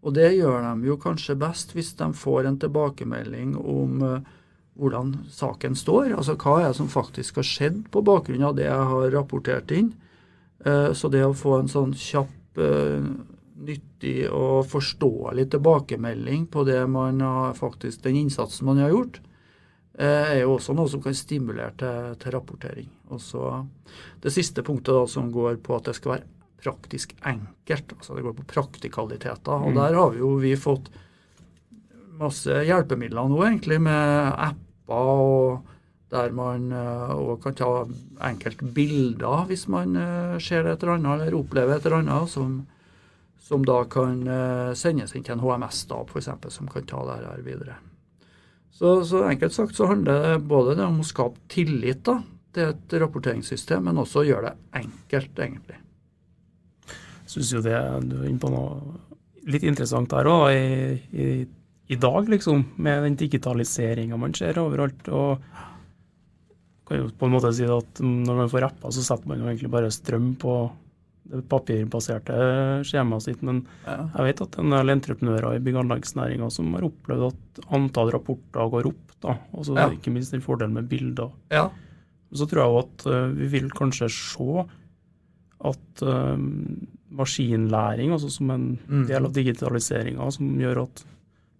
Og 0.06 0.14
det 0.14 0.32
gjør 0.36 0.62
de 0.62 0.88
jo 0.88 0.98
kanskje 1.00 1.38
best 1.38 1.74
hvis 1.74 1.94
de 1.98 2.10
får 2.14 2.46
en 2.46 2.58
tilbakemelding 2.62 3.56
om 3.58 4.02
uh, 4.04 4.34
hvordan 4.78 5.16
saken 5.34 5.74
står. 5.78 6.12
Altså 6.14 6.36
hva 6.38 6.60
er 6.60 6.68
det 6.68 6.78
som 6.78 6.90
faktisk 6.92 7.40
har 7.40 7.48
skjedd 7.48 7.80
på 7.90 8.04
bakgrunn 8.06 8.46
av 8.46 8.54
det 8.58 8.68
jeg 8.68 8.90
har 8.92 9.10
rapportert 9.16 9.74
inn. 9.74 9.90
Uh, 10.62 10.94
så 10.94 11.10
det 11.10 11.24
å 11.26 11.34
få 11.36 11.58
en 11.58 11.72
sånn 11.72 11.96
kjapp 11.98 12.34
nyttig 13.58 14.28
og 14.30 14.66
forståelig 14.70 15.48
tilbakemelding 15.52 16.46
på 16.52 16.64
det 16.68 16.80
man 16.90 17.20
har, 17.24 17.56
faktisk, 17.58 18.02
den 18.02 18.22
innsatsen 18.24 18.66
man 18.66 18.80
har 18.82 18.92
gjort, 18.92 19.20
eh, 19.98 20.32
er 20.36 20.40
jo 20.42 20.56
også 20.56 20.74
noe 20.76 20.88
som 20.88 21.02
kan 21.02 21.14
stimulere 21.14 21.74
til, 21.78 22.14
til 22.22 22.32
rapportering. 22.32 22.90
Og 23.10 23.20
så 23.20 23.66
Det 24.20 24.32
siste 24.32 24.62
punktet 24.62 24.94
da, 24.94 25.06
som 25.06 25.32
går 25.32 25.56
på 25.62 25.76
at 25.76 25.84
det 25.84 25.94
skal 25.94 26.12
være 26.12 26.26
praktisk 26.62 27.14
enkelt. 27.22 27.92
altså 27.96 28.14
Det 28.16 28.24
går 28.26 28.36
på 28.38 28.48
praktikaliteter. 28.54 29.52
og 29.52 29.72
mm. 29.72 29.74
Der 29.78 29.94
har 29.94 30.10
vi 30.10 30.18
jo 30.18 30.34
vi 30.42 30.54
fått 30.56 30.90
masse 32.18 32.64
hjelpemidler 32.66 33.28
nå, 33.30 33.42
egentlig, 33.46 33.80
med 33.80 34.32
apper 34.34 35.12
og 35.22 35.74
der 36.08 36.32
man 36.32 36.70
òg 36.72 37.34
eh, 37.36 37.40
kan 37.44 37.54
ta 37.54 37.70
enkelt 38.24 38.62
bilder 38.74 39.44
hvis 39.50 39.66
man 39.68 39.92
uh, 39.92 40.38
ser 40.40 40.64
et 40.64 40.80
eller 40.80 40.94
annet 40.94 41.26
eller 41.26 41.36
opplever 41.36 41.76
et 41.76 41.84
eller 41.84 42.00
annet 42.00 42.32
som 42.32 42.62
som 43.48 43.64
da 43.64 43.84
kan 43.88 44.26
eh, 44.28 44.74
sendes 44.76 45.14
inn 45.16 45.24
til 45.24 45.38
en 45.38 45.40
HMS-stab 45.40 46.10
f.eks., 46.12 46.28
som 46.52 46.68
kan 46.68 46.84
ta 46.84 46.98
det 47.08 47.14
her 47.22 47.44
videre. 47.46 47.78
Så, 48.68 49.06
så, 49.08 49.22
enkelt 49.24 49.54
sagt 49.56 49.78
så 49.78 49.88
handler 49.88 50.20
det 50.20 50.42
både 50.50 50.76
om 50.84 51.00
å 51.00 51.06
skape 51.06 51.40
tillit 51.48 52.02
da, 52.04 52.18
til 52.52 52.74
et 52.74 52.96
rapporteringssystem, 53.00 53.88
men 53.88 54.02
også 54.02 54.26
gjøre 54.28 54.50
det 54.50 54.83
enkelt, 54.83 55.33
egentlig. 55.40 55.78
Syns 57.38 57.55
jo 57.55 57.62
det 57.64 57.79
du 58.11 58.18
er 58.18 58.27
inne 58.29 58.42
på 58.42 58.51
noe 58.53 58.98
litt 59.48 59.64
interessant 59.64 60.11
der 60.12 60.29
òg, 60.29 60.51
i, 60.53 60.98
i, 61.14 61.29
i, 61.88 61.96
dag, 61.96 62.29
liksom, 62.29 62.66
med 62.85 63.07
den 63.07 63.16
digitaliseringa 63.16 64.18
man 64.20 64.35
ser 64.37 64.61
overalt. 64.61 65.09
og 65.09 65.40
kan 66.88 67.03
jo 67.03 67.09
på 67.20 67.29
en 67.29 67.35
måte 67.35 67.53
si 67.53 67.66
at 67.68 68.01
Når 68.01 68.37
man 68.42 68.51
får 68.53 68.64
rappa, 68.64 68.92
så 68.92 69.05
setter 69.05 69.29
man 69.29 69.42
jo 69.42 69.48
egentlig 69.48 69.72
bare 69.72 69.92
strøm 69.92 70.35
på 70.40 70.59
det 71.29 71.42
papirbaserte 71.51 72.37
skjemaet 72.88 73.27
sitt. 73.27 73.42
Men 73.44 73.61
ja. 73.85 73.98
jeg 74.14 74.31
vet 74.31 74.40
at 74.46 74.57
en 74.61 74.72
del 74.72 74.94
entreprenører 74.94 75.59
i 75.59 75.61
bygg- 75.64 75.77
og 75.77 75.83
anleggsnæringa 75.85 76.48
som 76.53 76.72
har 76.77 76.87
opplevd 76.88 77.27
at 77.29 77.61
antall 77.77 78.12
rapporter 78.14 78.72
går 78.72 78.88
opp. 78.88 79.05
da, 79.20 79.37
altså 79.53 79.77
ja. 79.77 79.88
Ikke 79.92 80.14
minst 80.14 80.33
den 80.33 80.44
fordelen 80.44 80.79
med 80.79 80.88
bilder. 80.88 81.35
Ja. 81.53 81.68
Så 82.33 82.48
tror 82.48 82.62
jeg 82.64 82.85
at 82.85 83.07
uh, 83.09 83.37
vi 83.37 83.48
vil 83.59 83.68
kanskje 83.77 84.09
se 84.12 84.64
at 85.66 86.03
uh, 86.07 86.38
maskinlæring, 87.18 88.12
altså 88.14 88.31
som 88.31 88.51
en 88.55 88.66
mm. 88.79 89.07
del 89.09 89.27
av 89.27 89.33
digitaliseringa, 89.35 90.29
som 90.35 90.51
gjør 90.61 90.85
at 90.85 91.05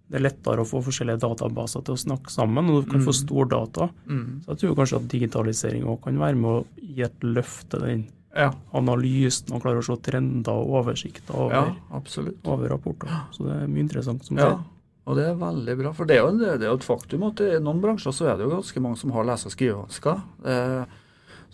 det 0.09 0.17
er 0.17 0.25
lettere 0.25 0.65
å 0.65 0.69
få 0.69 0.81
forskjellige 0.87 1.21
databaser 1.21 1.83
til 1.85 1.97
å 1.97 2.01
snakke 2.01 2.33
sammen, 2.33 2.71
og 2.71 2.85
du 2.85 2.93
kan 2.93 3.03
mm. 3.03 3.09
få 3.09 3.15
stordata. 3.17 3.89
Mm. 4.09 4.29
Så 4.45 4.55
jeg 4.55 4.63
tror 4.63 4.79
kanskje 4.79 5.01
at 5.03 5.11
digitalisering 5.13 5.85
òg 5.85 6.01
kan 6.07 6.21
være 6.21 6.39
med 6.41 6.49
å 6.49 6.63
gi 6.81 7.05
et 7.05 7.27
løft 7.27 7.69
til 7.75 7.85
den 7.85 8.07
ja. 8.33 8.49
analysen 8.77 9.53
og 9.53 9.65
klare 9.65 9.83
å 9.83 9.85
se 9.85 9.99
trender 10.05 10.55
og 10.55 10.81
oversikter 10.81 11.37
over, 11.37 11.75
ja, 11.75 12.01
over 12.49 12.73
rapporter. 12.73 13.13
Så 13.37 13.45
det 13.45 13.59
er 13.59 13.69
mye 13.69 13.85
interessant 13.85 14.25
som 14.25 14.41
skjer. 14.41 14.57
Ja, 14.57 14.89
og 15.09 15.21
det 15.21 15.27
er 15.29 15.37
veldig 15.41 15.77
bra. 15.83 15.93
For 15.97 16.09
det 16.09 16.17
er 16.17 16.25
jo, 16.25 16.33
det 16.41 16.57
er 16.57 16.71
jo 16.71 16.79
et 16.79 16.89
faktum 16.89 17.29
at 17.29 17.45
i 17.45 17.53
noen 17.65 17.85
bransjer 17.85 18.15
så 18.15 18.31
er 18.31 18.39
det 18.39 18.49
jo 18.49 18.55
ganske 18.55 18.85
mange 18.85 19.01
som 19.01 19.13
har 19.17 19.29
lese- 19.29 19.49
og 19.49 19.57
skrivevansker. 19.57 20.25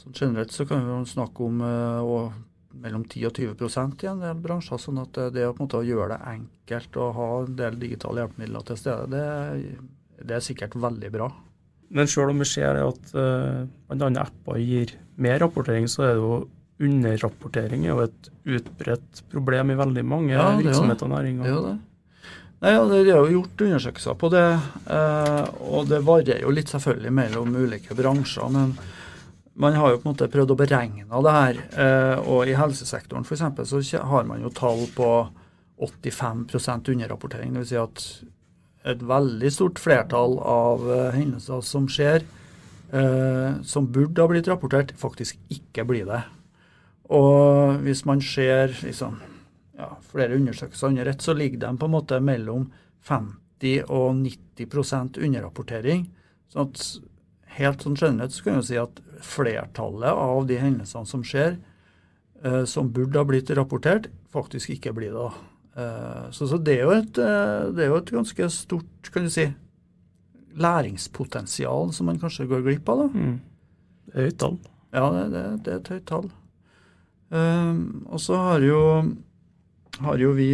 Sånn 0.01 0.17
generelt 0.17 0.53
så 0.55 0.67
kan 0.69 0.83
vi 0.85 0.91
jo 0.91 0.99
snakke 1.07 1.47
om 1.47 1.63
og, 1.63 2.33
mellom 2.83 3.05
10 3.07 3.29
og 3.29 3.39
20% 3.39 4.05
i 4.05 4.11
en 4.11 4.23
del 4.25 4.41
bransjer. 4.43 4.81
sånn 4.83 5.03
at 5.03 5.21
det 5.35 5.47
å 5.47 5.53
på 5.55 5.63
en 5.63 5.69
måte 5.69 5.83
gjøre 5.87 6.17
det 6.17 6.33
enkelt 6.35 6.99
å 6.99 7.11
ha 7.15 7.29
en 7.45 7.57
del 7.59 7.79
digitale 7.79 8.25
hjelpemidler 8.25 8.67
til 8.67 8.81
stede, 8.81 9.07
det, 9.15 10.25
det 10.25 10.39
er 10.39 10.45
sikkert 10.45 10.75
veldig 10.75 11.13
bra. 11.15 11.31
Men 11.95 12.11
selv 12.11 12.33
om 12.33 12.43
vi 12.43 12.49
ser 12.49 12.81
at 12.81 13.15
uh, 13.15 13.63
bl.a. 13.91 14.11
apper 14.25 14.59
gir 14.59 14.97
mer 15.21 15.39
rapportering, 15.45 15.87
så 15.91 16.09
er 16.09 16.15
det 16.17 16.23
jo 16.23 16.37
underrapportering 16.85 17.85
er 17.85 17.93
jo 17.93 18.05
et 18.05 18.31
utbredt 18.57 19.23
problem 19.31 19.71
i 19.71 19.79
veldig 19.79 20.03
mange 20.07 20.35
ja, 20.35 20.49
virksomheter 20.59 21.07
og 21.07 21.13
næringer. 21.15 21.45
Det 21.47 21.53
er 21.53 21.67
det. 21.69 21.77
Nei, 22.65 22.73
ja, 22.73 22.83
det 22.89 22.99
er 23.03 23.11
jo 23.13 23.37
gjort 23.37 23.63
undersøkelser 23.67 24.17
på 24.19 24.31
det, 24.33 24.47
eh, 24.97 25.49
og 25.69 25.89
det 25.91 26.01
varierer 26.07 26.47
jo 26.47 26.53
litt 26.55 26.73
selvfølgelig 26.73 27.13
mellom 27.13 27.57
ulike 27.61 27.97
bransjer. 27.99 28.49
men 28.51 28.73
man 29.55 29.77
har 29.79 29.90
jo 29.90 29.99
på 30.03 30.09
en 30.09 30.14
måte 30.14 30.31
prøvd 30.31 30.53
å 30.55 30.59
beregne 30.59 31.23
det 31.25 31.35
her. 31.35 31.59
Eh, 31.79 32.29
og 32.29 32.51
i 32.51 32.57
helsesektoren 32.59 33.27
f.eks. 33.27 33.45
så 33.71 34.05
har 34.11 34.27
man 34.27 34.43
jo 34.43 34.51
tall 34.55 34.87
på 34.97 35.11
85% 35.79 36.90
underrapportering. 36.90 37.55
Dvs. 37.55 37.71
Si 37.71 37.79
at 37.79 38.07
et 38.95 39.05
veldig 39.07 39.51
stort 39.53 39.81
flertall 39.81 40.38
av 40.40 40.83
eh, 40.90 41.12
hendelser 41.17 41.62
som 41.64 41.87
skjer, 41.90 42.27
eh, 42.93 43.61
som 43.62 43.87
burde 43.95 44.25
ha 44.25 44.31
blitt 44.31 44.51
rapportert, 44.51 44.93
faktisk 44.99 45.38
ikke 45.55 45.87
blir 45.88 46.11
det. 46.11 46.25
Og 47.14 47.81
hvis 47.85 48.05
man 48.09 48.23
ser 48.25 48.75
liksom, 48.83 49.21
ja, 49.79 49.93
flere 50.11 50.37
undersøkelser 50.40 50.90
under 50.90 51.12
ett, 51.12 51.23
så 51.23 51.37
ligger 51.37 51.62
de 51.67 51.73
på 51.79 51.88
en 51.88 51.95
måte 51.95 52.21
mellom 52.21 52.69
50 53.07 53.87
og 53.87 54.14
90% 54.19 55.21
underrapportering. 55.23 56.09
sånn 56.53 56.71
at 56.71 57.13
helt 57.59 57.85
sånn 57.85 57.99
generelt 57.99 58.35
så 58.35 58.47
kan 58.47 58.61
vi 58.61 58.69
si 58.69 58.79
at 58.81 59.01
flertallet 59.25 60.11
av 60.11 60.47
de 60.49 60.59
hendelsene 60.61 61.09
som 61.09 61.25
skjer, 61.27 61.57
eh, 62.43 62.62
som 62.69 62.93
burde 62.93 63.21
ha 63.21 63.27
blitt 63.29 63.51
rapportert, 63.57 64.11
faktisk 64.35 64.75
ikke 64.75 64.95
blir 64.97 65.14
det. 65.14 65.33
Eh, 65.81 66.31
så, 66.35 66.49
så 66.51 66.59
det, 66.59 66.79
er 66.81 66.95
et, 66.99 67.19
eh, 67.19 67.73
det, 67.75 67.85
er 67.85 67.93
jo 67.93 68.01
et, 68.01 68.14
ganske 68.14 68.51
stort 68.53 69.12
kan 69.14 69.27
du 69.27 69.33
si, 69.33 69.49
læringspotensial 70.55 71.90
som 71.95 72.11
man 72.11 72.21
kanskje 72.23 72.49
går 72.51 72.64
glipp 72.67 72.88
av. 72.93 73.05
da. 73.05 73.11
Mm. 73.14 73.37
Høyt 74.14 74.40
tall. 74.43 74.59
Ja, 74.95 75.09
det, 75.11 75.29
det, 75.33 75.45
det 75.67 75.73
er 75.73 75.79
et 75.81 75.95
høyt 75.97 76.09
tall. 76.11 76.33
Um, 77.35 78.05
og 78.14 78.21
så 78.23 78.37
har 78.38 78.62
jo, 78.62 78.81
har 80.05 80.21
jo 80.21 80.35
vi 80.37 80.53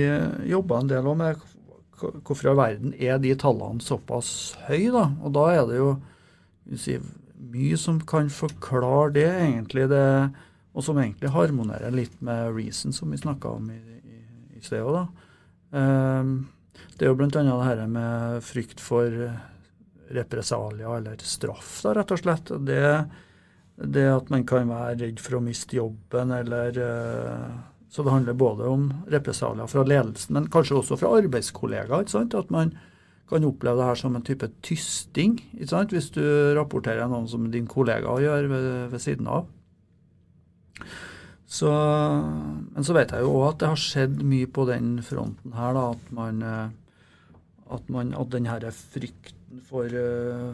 jobba 0.48 0.78
en 0.80 0.88
del 0.88 1.08
med 1.18 1.42
hvorfor 2.00 2.46
i 2.46 2.48
all 2.48 2.56
verden 2.56 2.94
er 2.96 3.18
de 3.20 3.34
tallene 3.36 3.84
såpass 3.84 4.54
høye, 4.68 4.88
da. 4.94 5.10
Og 5.20 5.34
da 5.36 5.44
er 5.52 5.66
det 5.68 5.76
jo 5.76 5.90
si, 6.78 6.98
mye 7.50 7.78
som 7.80 8.00
kan 8.06 8.30
forklare 8.30 9.14
det, 9.16 9.26
egentlig. 9.26 9.88
det, 9.90 10.30
Og 10.72 10.84
som 10.86 10.98
egentlig 10.98 11.32
harmonerer 11.34 11.90
litt 11.90 12.20
med 12.22 12.54
reason, 12.54 12.92
som 12.92 13.10
vi 13.10 13.18
snakka 13.18 13.56
om 13.58 13.70
i, 13.74 13.80
i, 14.04 14.20
i 14.58 14.62
sted 14.62 14.84
òg, 14.84 15.00
da. 15.00 15.06
Um, 15.70 16.48
det 16.98 17.06
er 17.06 17.10
jo 17.12 17.16
bl.a. 17.16 17.30
det 17.30 17.64
her 17.64 17.86
med 17.88 18.42
frykt 18.44 18.80
for 18.82 19.14
represalier 20.10 20.96
eller 20.98 21.22
straff, 21.22 21.80
da, 21.84 21.94
rett 21.96 22.12
og 22.14 22.20
slett. 22.20 22.52
Det, 22.66 22.84
det 23.80 24.06
at 24.12 24.30
man 24.32 24.44
kan 24.48 24.68
være 24.70 24.98
redd 25.04 25.22
for 25.22 25.38
å 25.38 25.44
miste 25.44 25.78
jobben, 25.78 26.34
eller 26.34 26.78
uh, 26.78 27.58
Så 27.90 28.04
det 28.06 28.12
handler 28.12 28.36
både 28.38 28.68
om 28.70 28.84
represalier 29.10 29.66
fra 29.66 29.82
ledelsen, 29.82 30.36
men 30.36 30.50
kanskje 30.52 30.76
også 30.78 30.98
fra 31.00 31.16
arbeidskollegaer. 31.18 32.04
ikke 32.04 32.14
sant? 32.14 32.36
At 32.38 32.50
man 32.54 32.76
kan 33.30 33.46
oppleve 33.46 33.80
det 33.80 33.88
her 33.88 33.98
som 34.00 34.16
en 34.16 34.26
type 34.26 34.48
tysting, 34.66 35.38
ikke 35.56 35.70
sant? 35.70 35.94
hvis 35.94 36.10
du 36.14 36.22
rapporterer 36.58 37.08
noen 37.10 37.28
som 37.30 37.48
din 37.52 37.68
kollega 37.70 38.16
gjør 38.22 38.50
ved, 38.50 38.68
ved 38.92 39.02
siden 39.02 39.30
av. 39.30 39.48
Så, 41.50 41.70
men 41.70 42.86
så 42.86 42.94
vet 42.94 43.10
jeg 43.10 43.26
jo 43.26 43.32
òg 43.40 43.48
at 43.48 43.62
det 43.62 43.70
har 43.72 43.80
skjedd 43.82 44.20
mye 44.22 44.46
på 44.50 44.68
den 44.68 44.92
fronten 45.02 45.56
her, 45.58 45.74
da, 45.74 45.88
at 45.96 46.12
man 46.14 46.44
at, 47.70 47.88
man, 47.90 48.14
at 48.14 48.30
den 48.30 48.46
her 48.50 48.66
frykten 48.70 49.62
for, 49.66 49.94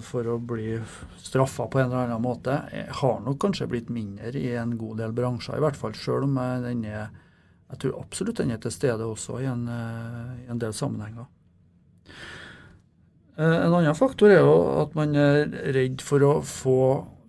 for 0.04 0.28
å 0.32 0.38
bli 0.40 0.78
straffa 1.20 1.66
på 1.68 1.80
en 1.80 1.90
eller 1.90 2.06
annen 2.06 2.24
måte 2.24 2.56
har 3.00 3.20
nok 3.24 3.38
kanskje 3.44 3.68
blitt 3.68 3.92
mindre 3.92 4.32
i 4.40 4.54
en 4.56 4.76
god 4.80 5.02
del 5.02 5.12
bransjer, 5.16 5.58
i 5.58 5.64
hvert 5.64 5.78
fall 5.80 5.96
sjøl 5.96 6.28
om 6.28 6.40
den 6.64 6.84
er 6.88 7.08
jeg 7.66 7.80
tror 7.82 7.96
absolutt 7.98 8.38
den 8.38 8.52
er 8.54 8.60
til 8.62 8.70
stede 8.70 9.06
også 9.06 9.40
i 9.42 9.48
en, 9.50 9.64
i 9.66 10.50
en 10.52 10.60
del 10.62 10.74
sammenhenger. 10.76 11.26
En 13.36 13.74
annen 13.74 13.96
faktor 13.96 14.32
er 14.32 14.40
jo 14.40 14.54
at 14.80 14.94
man 14.96 15.12
er 15.20 15.50
redd 15.76 16.00
for 16.04 16.24
å 16.24 16.32
få 16.40 16.80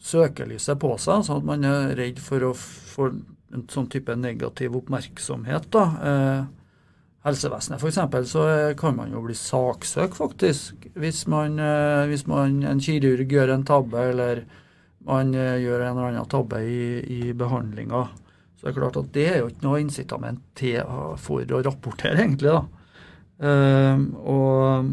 søkelyset 0.08 0.80
på 0.80 0.94
seg. 1.02 1.26
sånn 1.26 1.42
At 1.42 1.48
man 1.48 1.66
er 1.68 1.96
redd 1.98 2.22
for 2.24 2.46
å 2.48 2.54
få 2.56 3.10
en 3.56 3.66
sånn 3.72 3.90
type 3.92 4.16
negativ 4.16 4.76
oppmerksomhet. 4.80 5.70
da. 5.72 5.86
Eh, 6.12 6.46
helsevesenet 7.28 7.82
f.eks. 7.82 8.30
så 8.32 8.46
kan 8.80 8.96
man 8.96 9.12
jo 9.12 9.24
bli 9.26 9.36
saksøkt, 9.36 10.16
faktisk. 10.20 10.88
Hvis, 10.96 11.26
man, 11.28 11.60
eh, 11.60 12.06
hvis 12.08 12.28
man, 12.28 12.62
en 12.64 12.80
kirurg 12.84 13.32
gjør 13.32 13.56
en 13.56 13.68
tabbe, 13.68 14.06
eller 14.14 14.46
man 15.08 15.34
eh, 15.36 15.58
gjør 15.64 15.84
en 15.84 15.92
eller 15.98 16.14
annen 16.14 16.32
tabbe 16.32 16.62
i, 16.64 17.04
i 17.04 17.34
behandlinga. 17.34 18.08
Så 18.58 18.66
det 18.66 18.72
er 18.72 18.80
klart 18.80 19.00
at 19.00 19.12
det 19.14 19.28
er 19.30 19.42
jo 19.42 19.52
ikke 19.52 19.68
noe 19.68 19.84
incitament 19.84 20.42
til, 20.58 20.80
for 21.22 21.44
å 21.44 21.62
rapportere, 21.68 22.24
egentlig. 22.24 22.56
da. 22.56 22.64
Og 23.38 24.88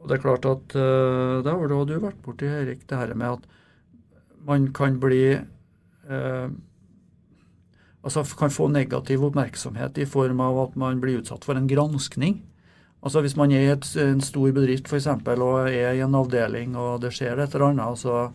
og 0.00 0.08
det 0.08 0.16
er 0.16 0.22
klart 0.22 0.48
at 0.48 0.76
uh, 0.76 1.40
Det 1.44 1.52
har 1.52 1.68
du 1.68 1.94
vært 2.00 2.20
borti, 2.24 2.48
Erik, 2.48 2.86
det 2.88 2.98
her 2.98 3.14
med 3.14 3.38
at 3.38 3.48
man 4.46 4.70
kan 4.72 4.98
bli 5.00 5.36
uh, 5.36 6.48
Altså 8.00 8.24
kan 8.38 8.52
få 8.52 8.70
negativ 8.72 9.26
oppmerksomhet 9.28 9.98
i 10.00 10.08
form 10.08 10.40
av 10.40 10.58
at 10.62 10.76
man 10.80 11.02
blir 11.02 11.20
utsatt 11.20 11.44
for 11.44 11.58
en 11.58 11.68
granskning. 11.68 12.38
Altså 13.04 13.20
Hvis 13.20 13.36
man 13.36 13.52
er 13.52 13.66
i 13.66 13.72
et, 13.74 13.84
en 14.00 14.22
stor 14.24 14.54
bedrift 14.56 14.88
for 14.88 14.96
eksempel, 14.96 15.42
og 15.44 15.68
er 15.68 15.92
i 15.92 16.00
en 16.00 16.16
avdeling 16.16 16.78
og 16.80 17.02
det 17.04 17.12
skjer 17.12 17.36
et 17.36 17.52
eller 17.52 17.74
annet, 17.74 18.00
så 18.00 18.30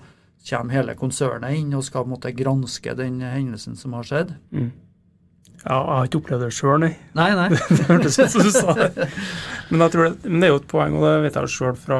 kommer 0.45 0.77
hele 0.77 0.93
konsernet 0.99 1.57
inn 1.57 1.73
og 1.73 1.81
skal 1.87 2.05
måtte 2.05 2.33
granske 2.37 2.93
den 2.93 3.17
hendelsen 3.25 3.73
som 3.79 3.97
har 3.97 4.05
skjedd. 4.05 4.35
Mm. 4.53 4.69
Ja, 5.65 5.79
jeg 5.79 5.97
har 5.97 6.07
ikke 6.09 6.19
opplevd 6.21 6.43
det 6.45 6.51
sjøl, 6.53 6.77
nei. 6.83 6.91
Nei, 7.17 7.31
nei. 7.33 7.47
det 7.73 7.87
hørtes 7.87 8.19
ut 8.21 8.33
som 8.35 8.45
du 8.45 8.51
sa 8.53 8.75
det. 8.77 9.07
Men, 9.71 9.81
jeg 9.81 9.93
tror 9.95 10.05
det, 10.05 10.29
men 10.29 10.43
det 10.43 10.47
er 10.47 10.53
jo 10.53 10.61
et 10.61 10.67
poeng, 10.69 10.97
og 10.99 11.05
det 11.07 11.13
vet 11.23 11.39
jeg 11.39 11.53
sjøl 11.55 11.77
fra, 11.79 11.99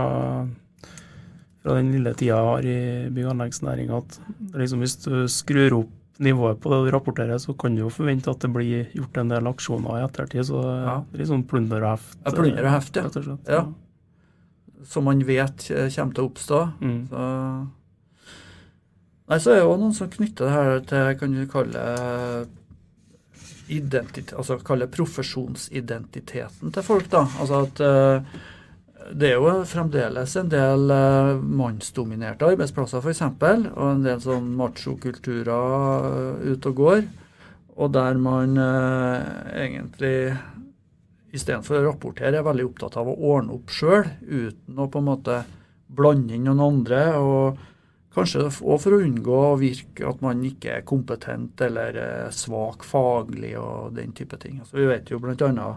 fra 1.64 1.78
den 1.80 1.90
lille 1.96 2.14
tida 2.14 2.36
jeg 2.36 2.50
har 2.52 2.68
i 2.70 2.80
bygg- 3.10 3.26
og 3.26 3.32
anleggsnæringa, 3.34 4.02
at 4.04 4.60
liksom 4.62 4.84
hvis 4.86 5.00
du 5.08 5.16
skrur 5.32 5.80
opp 5.82 5.94
nivået 6.22 6.60
på 6.62 6.70
det 6.72 6.78
du 6.86 6.92
rapporterer, 6.94 7.42
så 7.42 7.56
kan 7.58 7.74
du 7.76 7.82
jo 7.82 7.90
forvente 7.92 8.30
at 8.32 8.44
det 8.46 8.52
blir 8.54 8.92
gjort 8.96 9.18
en 9.20 9.34
del 9.34 9.50
aksjoner 9.50 9.98
i 9.98 10.04
ettertid. 10.06 10.46
Så 10.48 10.62
ja. 10.62 11.00
det 11.10 11.18
er 11.18 11.24
litt 11.24 11.32
sånn 11.32 11.48
plunder 11.50 11.82
og 11.82 11.96
heft. 11.96 12.20
Ja, 12.22 12.36
plunder 12.38 12.68
og 12.70 12.72
heft, 12.72 13.00
ja. 13.02 13.08
Slett. 13.12 13.50
Ja. 13.52 13.64
Som 14.86 15.10
man 15.10 15.26
vet 15.26 15.66
kommer 15.68 16.14
til 16.16 16.24
å 16.24 16.30
oppstå. 16.30 16.62
Mm. 16.86 17.02
Så 17.10 17.26
Nei, 19.26 19.40
så 19.42 19.56
er 19.56 19.56
det 19.58 19.62
jo 19.64 19.78
noen 19.82 19.94
som 19.98 20.10
knytter 20.14 20.46
det 20.46 20.54
her 20.54 20.84
til, 20.86 21.08
kan 21.18 21.32
du 21.34 21.48
kalle 21.50 21.82
identitet, 21.82 22.65
altså 23.70 24.60
kalle 24.66 24.88
profesjonsidentiteten 24.92 26.72
til 26.72 26.86
folk. 26.86 27.10
da, 27.12 27.26
altså 27.40 27.64
at 27.66 27.82
uh, 27.82 28.42
Det 29.16 29.30
er 29.30 29.36
jo 29.38 29.64
fremdeles 29.70 30.36
en 30.36 30.50
del 30.50 30.90
uh, 30.90 31.38
mannsdominerte 31.42 32.46
arbeidsplasser 32.46 33.02
f.eks., 33.02 33.22
og 33.76 33.86
en 33.92 34.04
del 34.06 34.22
sånn 34.22 34.56
machokulturer 34.58 35.50
uh, 35.52 36.52
ute 36.52 36.70
og 36.70 36.76
går. 36.76 37.06
Og 37.76 37.92
der 37.92 38.18
man 38.18 38.58
uh, 38.58 39.22
egentlig 39.54 40.34
istedenfor 41.36 41.82
å 41.82 41.86
rapportere 41.90 42.40
er 42.40 42.48
veldig 42.48 42.66
opptatt 42.70 42.98
av 42.98 43.10
å 43.12 43.18
ordne 43.36 43.58
opp 43.58 43.72
sjøl, 43.74 44.08
uten 44.24 44.80
å 44.80 44.88
på 44.88 45.02
en 45.02 45.10
måte 45.10 45.42
blande 45.96 46.36
inn 46.36 46.48
noen 46.48 46.64
andre. 46.64 47.02
og 47.20 47.58
Kanskje 48.16 48.46
òg 48.48 48.80
for 48.80 48.96
å 48.96 49.02
unngå 49.04 49.40
å 49.50 49.60
virke 49.60 50.08
at 50.08 50.22
man 50.24 50.40
ikke 50.48 50.78
er 50.78 50.88
kompetent 50.88 51.60
eller 51.66 51.98
svak 52.32 52.86
faglig 52.88 53.56
og 53.60 53.98
den 53.98 54.14
type 54.16 54.40
ting. 54.40 54.62
Altså, 54.62 54.78
vi 54.80 54.88
vet 54.88 55.12
jo 55.12 55.20
bl.a. 55.20 55.70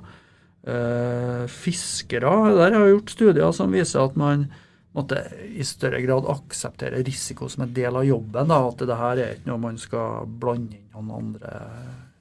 Uh, 0.68 1.44
fiskere 1.48 2.28
der 2.52 2.74
har 2.74 2.88
gjort 2.90 3.12
studier 3.14 3.52
som 3.56 3.72
viser 3.72 4.02
at 4.02 4.16
man 4.18 4.48
måtte 4.96 5.20
i 5.54 5.64
større 5.64 6.00
grad 6.02 6.26
akseptere 6.28 7.02
risiko 7.06 7.48
som 7.48 7.64
en 7.64 7.74
del 7.74 7.96
av 7.96 8.06
jobben. 8.06 8.50
Da, 8.50 8.60
at 8.68 8.86
det 8.86 9.00
her 9.00 9.22
er 9.22 9.34
ikke 9.36 9.50
noe 9.50 9.64
man 9.64 9.80
skal 9.80 10.30
blande 10.40 10.78
inn 10.78 10.86
noen 10.94 11.12
andre 11.18 11.58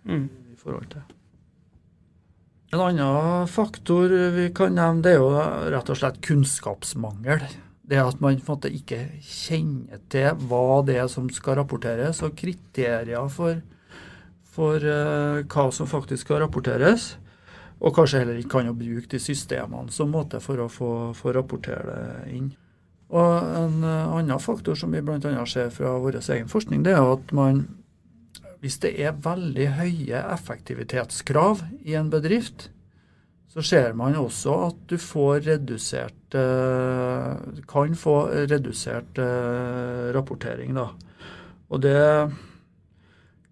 mm. 0.08 0.25
i 0.53 0.58
forhold 0.62 0.89
til. 0.93 1.06
En 2.75 2.84
annen 2.84 3.47
faktor 3.47 4.12
vi 4.36 4.49
kan 4.56 4.75
nevne, 4.75 5.03
det 5.06 5.13
er 5.15 5.21
jo 5.21 5.30
rett 5.71 5.93
og 5.93 6.01
slett 6.01 6.19
kunnskapsmangel 6.25 7.45
det 7.88 8.00
at 8.04 8.19
man 8.19 8.36
på 8.36 8.52
en 8.52 8.58
måte 8.58 8.71
ikke 8.73 9.00
kjenner 9.23 10.02
til 10.12 10.36
hva 10.50 10.82
det 10.88 10.97
er 11.00 11.08
som 11.12 11.30
skal 11.32 11.62
rapporteres, 11.62 12.19
og 12.26 12.36
kriterier 12.36 13.30
for, 13.32 13.62
for 14.43 14.84
uh, 14.84 15.39
hva 15.47 15.65
som 15.71 15.88
faktisk 15.88 16.28
skal 16.28 16.43
rapporteres. 16.43 17.15
Og 17.78 17.93
kanskje 17.95 18.23
heller 18.23 18.39
ikke 18.41 18.58
kan 18.58 18.67
jo 18.71 18.76
bruke 18.76 19.12
de 19.12 19.19
systemene 19.21 19.93
som 19.93 20.12
måte 20.12 20.41
for 20.43 20.60
å 20.60 20.69
få, 20.71 20.93
få 21.15 21.36
rapportere 21.38 21.86
det 21.88 22.36
inn. 22.36 22.52
Og 23.08 23.52
En 23.63 23.84
uh, 23.86 24.15
annen 24.17 24.43
faktor 24.43 24.76
som 24.76 24.91
vi 24.91 25.04
bl.a. 25.06 25.45
ser 25.47 25.71
fra 25.71 25.95
vår 26.04 26.19
egen 26.19 26.52
forskning, 26.52 26.84
det 26.84 26.97
er 26.97 27.13
at 27.13 27.32
man, 27.32 27.67
hvis 28.60 28.82
det 28.84 28.97
er 29.00 29.15
veldig 29.23 29.69
høye 29.80 30.26
effektivitetskrav 30.34 31.63
i 31.88 31.95
en 31.95 32.12
bedrift, 32.12 32.67
så 33.58 33.63
ser 33.65 33.93
man 33.98 34.13
også 34.13 34.54
at 34.67 34.82
du 34.86 35.00
får 35.02 35.39
redusert 35.48 36.36
eh, 36.38 37.62
Kan 37.65 37.96
få 37.98 38.17
redusert 38.46 39.17
eh, 39.17 40.12
rapportering, 40.13 40.76
da. 40.78 40.91
Og 41.74 41.82
det 41.82 42.04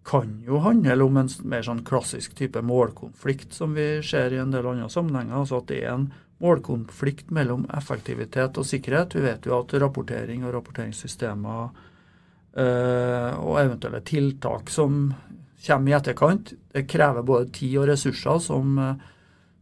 kan 0.05 0.35
jo 0.45 0.59
handle 0.61 1.07
om 1.07 1.17
en 1.17 1.31
mer 1.49 1.65
sånn 1.65 1.81
klassisk 1.87 2.35
type 2.37 2.61
målkonflikt 2.61 3.57
som 3.57 3.73
vi 3.73 4.03
ser 4.05 4.35
i 4.35 4.37
en 4.43 4.53
del 4.53 4.69
andre 4.69 4.91
sammenhenger. 4.93 5.39
Altså 5.41 5.63
at 5.63 5.71
det 5.71 5.79
er 5.81 5.95
en 5.95 6.05
målkonflikt 6.43 7.33
mellom 7.33 7.65
effektivitet 7.73 8.61
og 8.61 8.69
sikkerhet. 8.69 9.17
Vi 9.17 9.25
vet 9.25 9.49
jo 9.49 9.57
at 9.57 9.73
rapportering 9.81 10.45
og 10.45 10.53
rapporteringssystemer 10.53 11.65
eh, 12.61 13.33
og 13.41 13.57
eventuelle 13.63 14.03
tiltak 14.05 14.69
som 14.69 15.09
kommer 15.65 15.89
i 15.95 15.97
etterkant, 15.97 16.53
det 16.77 16.85
krever 16.85 17.25
både 17.25 17.49
tid 17.57 17.79
og 17.81 17.89
ressurser 17.89 18.37
som 18.51 18.77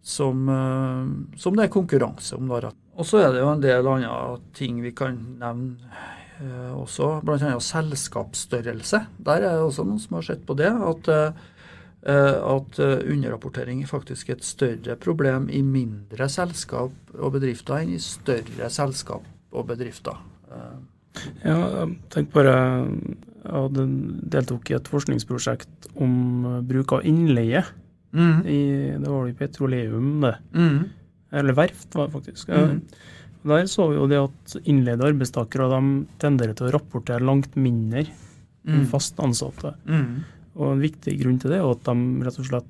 som, 0.04 0.50
eh, 0.50 1.38
som 1.40 1.56
det 1.56 1.68
er 1.68 1.72
konkurranse 1.72 2.36
om. 2.36 2.52
Og 2.52 3.08
så 3.08 3.24
er 3.24 3.32
det 3.32 3.42
jo 3.42 3.54
en 3.54 3.64
del 3.64 3.88
andre 3.88 4.42
ting 4.54 4.82
vi 4.84 4.92
kan 4.96 5.16
nevne 5.40 5.78
eh, 6.44 6.76
også, 6.76 7.22
bl.a. 7.24 7.56
selskapsstørrelse. 7.64 9.06
Der 9.24 9.40
er 9.40 9.56
det 9.56 9.64
også 9.64 9.88
noen 9.88 10.04
som 10.04 10.20
har 10.20 10.28
sett 10.28 10.44
på 10.46 10.58
det. 10.60 10.70
At, 10.70 11.08
eh, 11.08 11.32
at 12.04 12.80
underrapportering 12.84 13.86
er 13.86 13.88
faktisk 13.88 14.34
et 14.34 14.44
større 14.44 14.98
problem 15.00 15.48
i 15.48 15.62
mindre 15.64 16.28
selskap 16.28 16.92
og 17.16 17.38
bedrifter 17.38 17.80
enn 17.80 17.94
i 17.96 18.02
større 18.04 18.68
selskap 18.70 19.24
og 19.54 19.70
bedrifter. 19.70 20.20
Ja, 21.46 21.86
tenk 22.10 22.32
bare 22.34 22.56
Jeg 23.44 23.88
deltok 24.34 24.70
i 24.72 24.76
et 24.76 24.88
forskningsprosjekt 24.90 25.88
om 26.02 26.44
bruk 26.68 26.92
av 26.98 27.08
innleie 27.08 27.64
Mm. 28.14 28.46
I, 28.46 28.62
det 29.02 29.10
var 29.10 29.28
i 29.28 29.36
petroleum, 29.38 30.12
det. 30.22 30.36
Mm. 30.54 30.78
Eller 31.34 31.58
verft, 31.58 31.90
var 31.96 32.08
det 32.08 32.14
faktisk. 32.14 32.50
Mm. 32.50 32.82
Der 33.44 33.66
så 33.68 33.90
vi 33.90 33.98
jo 33.98 34.06
det 34.08 34.20
at 34.22 34.54
innleide 34.64 35.08
arbeidstakere 35.10 35.68
de 35.74 35.82
tenderer 36.22 36.56
til 36.56 36.70
å 36.70 36.76
rapportere 36.78 37.26
langt 37.26 37.58
mindre 37.60 38.06
enn 38.64 38.86
mm. 38.86 38.92
fast 38.92 39.20
ansatte. 39.24 39.74
Mm. 39.90 40.24
Og 40.54 40.76
En 40.76 40.84
viktig 40.84 41.18
grunn 41.20 41.42
til 41.42 41.52
det 41.52 41.60
er 41.60 41.68
at 41.68 41.84
de 41.90 42.24
rett 42.24 42.40
og 42.40 42.48
slett 42.48 42.70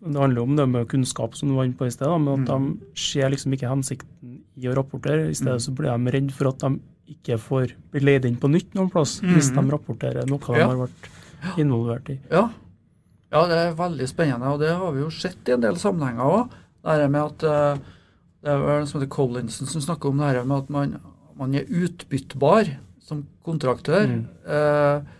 Det 0.00 0.16
handler 0.16 0.42
om 0.42 0.54
det 0.56 0.64
med 0.64 0.88
kunnskap, 0.88 1.34
som 1.36 1.50
du 1.50 1.54
var 1.58 1.66
inne 1.68 1.76
på 1.76 1.84
i 1.84 1.92
sted, 1.92 2.08
men 2.08 2.46
at 2.46 2.48
mm. 2.48 2.68
de 2.80 3.00
ser 3.00 3.28
liksom 3.32 3.52
ikke 3.52 3.68
hensikten 3.68 4.38
i 4.56 4.68
å 4.68 4.76
rapportere. 4.76 5.28
I 5.28 5.36
stedet 5.36 5.60
så 5.60 5.74
blir 5.76 5.92
de 5.92 6.14
redd 6.14 6.30
for 6.32 6.48
at 6.48 6.64
de 6.64 6.70
ikke 7.12 7.36
får 7.42 7.74
bli 7.92 8.02
leid 8.06 8.24
inn 8.24 8.38
på 8.40 8.48
nytt 8.48 8.72
noen 8.78 8.88
plass 8.92 9.18
hvis 9.20 9.50
de 9.52 9.64
rapporterer 9.68 10.28
noe 10.30 10.40
de 10.40 10.62
har 10.62 10.78
vært 10.78 11.08
involvert 11.60 12.08
i. 12.14 12.16
Ja, 12.32 12.46
ja, 13.30 13.44
det 13.46 13.56
er 13.56 13.78
veldig 13.78 14.08
spennende, 14.10 14.50
og 14.50 14.60
det 14.62 14.72
har 14.74 14.92
vi 14.94 15.04
jo 15.04 15.10
sett 15.14 15.48
i 15.48 15.54
en 15.54 15.62
del 15.62 15.78
sammenhenger 15.78 16.26
òg. 16.26 16.58
Det 16.82 17.08
med 17.12 17.22
at 17.22 17.44
eh, 17.46 17.88
det 18.40 18.52
er 18.52 18.62
vel 18.64 18.86
som 18.88 18.98
heter 18.98 19.12
Collinson 19.12 19.68
som 19.68 19.82
snakker 19.84 20.10
om 20.10 20.20
det 20.20 20.30
her 20.30 20.46
med 20.48 20.64
at 20.64 20.70
man, 20.72 20.94
man 21.38 21.54
er 21.54 21.68
utbyttbar 21.68 22.72
som 23.04 23.26
kontraktør. 23.46 24.06
Mm. 24.08 24.22
Eh, 24.48 25.18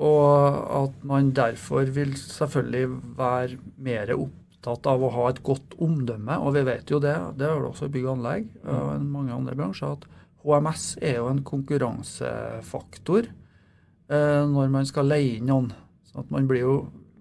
og 0.00 0.60
at 0.84 1.02
man 1.04 1.32
derfor 1.36 1.88
vil 1.92 2.14
selvfølgelig 2.16 2.86
være 3.18 3.58
mer 3.84 4.14
opptatt 4.16 4.86
av 4.88 5.02
å 5.04 5.10
ha 5.12 5.26
et 5.28 5.42
godt 5.44 5.76
omdømme. 5.80 6.38
Og 6.40 6.54
vi 6.56 6.64
vet 6.68 6.92
jo 6.92 7.00
det, 7.02 7.16
det 7.40 7.48
er 7.48 7.58
det 7.60 7.72
også 7.72 7.90
i 7.90 7.94
bygg 7.96 8.06
og 8.08 8.14
anlegg 8.18 8.48
og 8.64 8.94
mm. 8.94 9.10
mange 9.12 9.36
andre 9.36 9.58
bransjer, 9.58 9.98
at 9.98 10.08
HMS 10.40 10.86
er 11.04 11.18
jo 11.18 11.28
en 11.28 11.42
konkurransefaktor 11.44 13.28
eh, 13.28 14.42
når 14.48 14.72
man 14.72 14.88
skal 14.88 15.10
leie 15.10 15.36
inn 15.36 15.50
noen 15.50 15.68
Så 16.08 16.22
at 16.22 16.30
man 16.32 16.48
blir 16.48 16.64
jo 16.64 16.76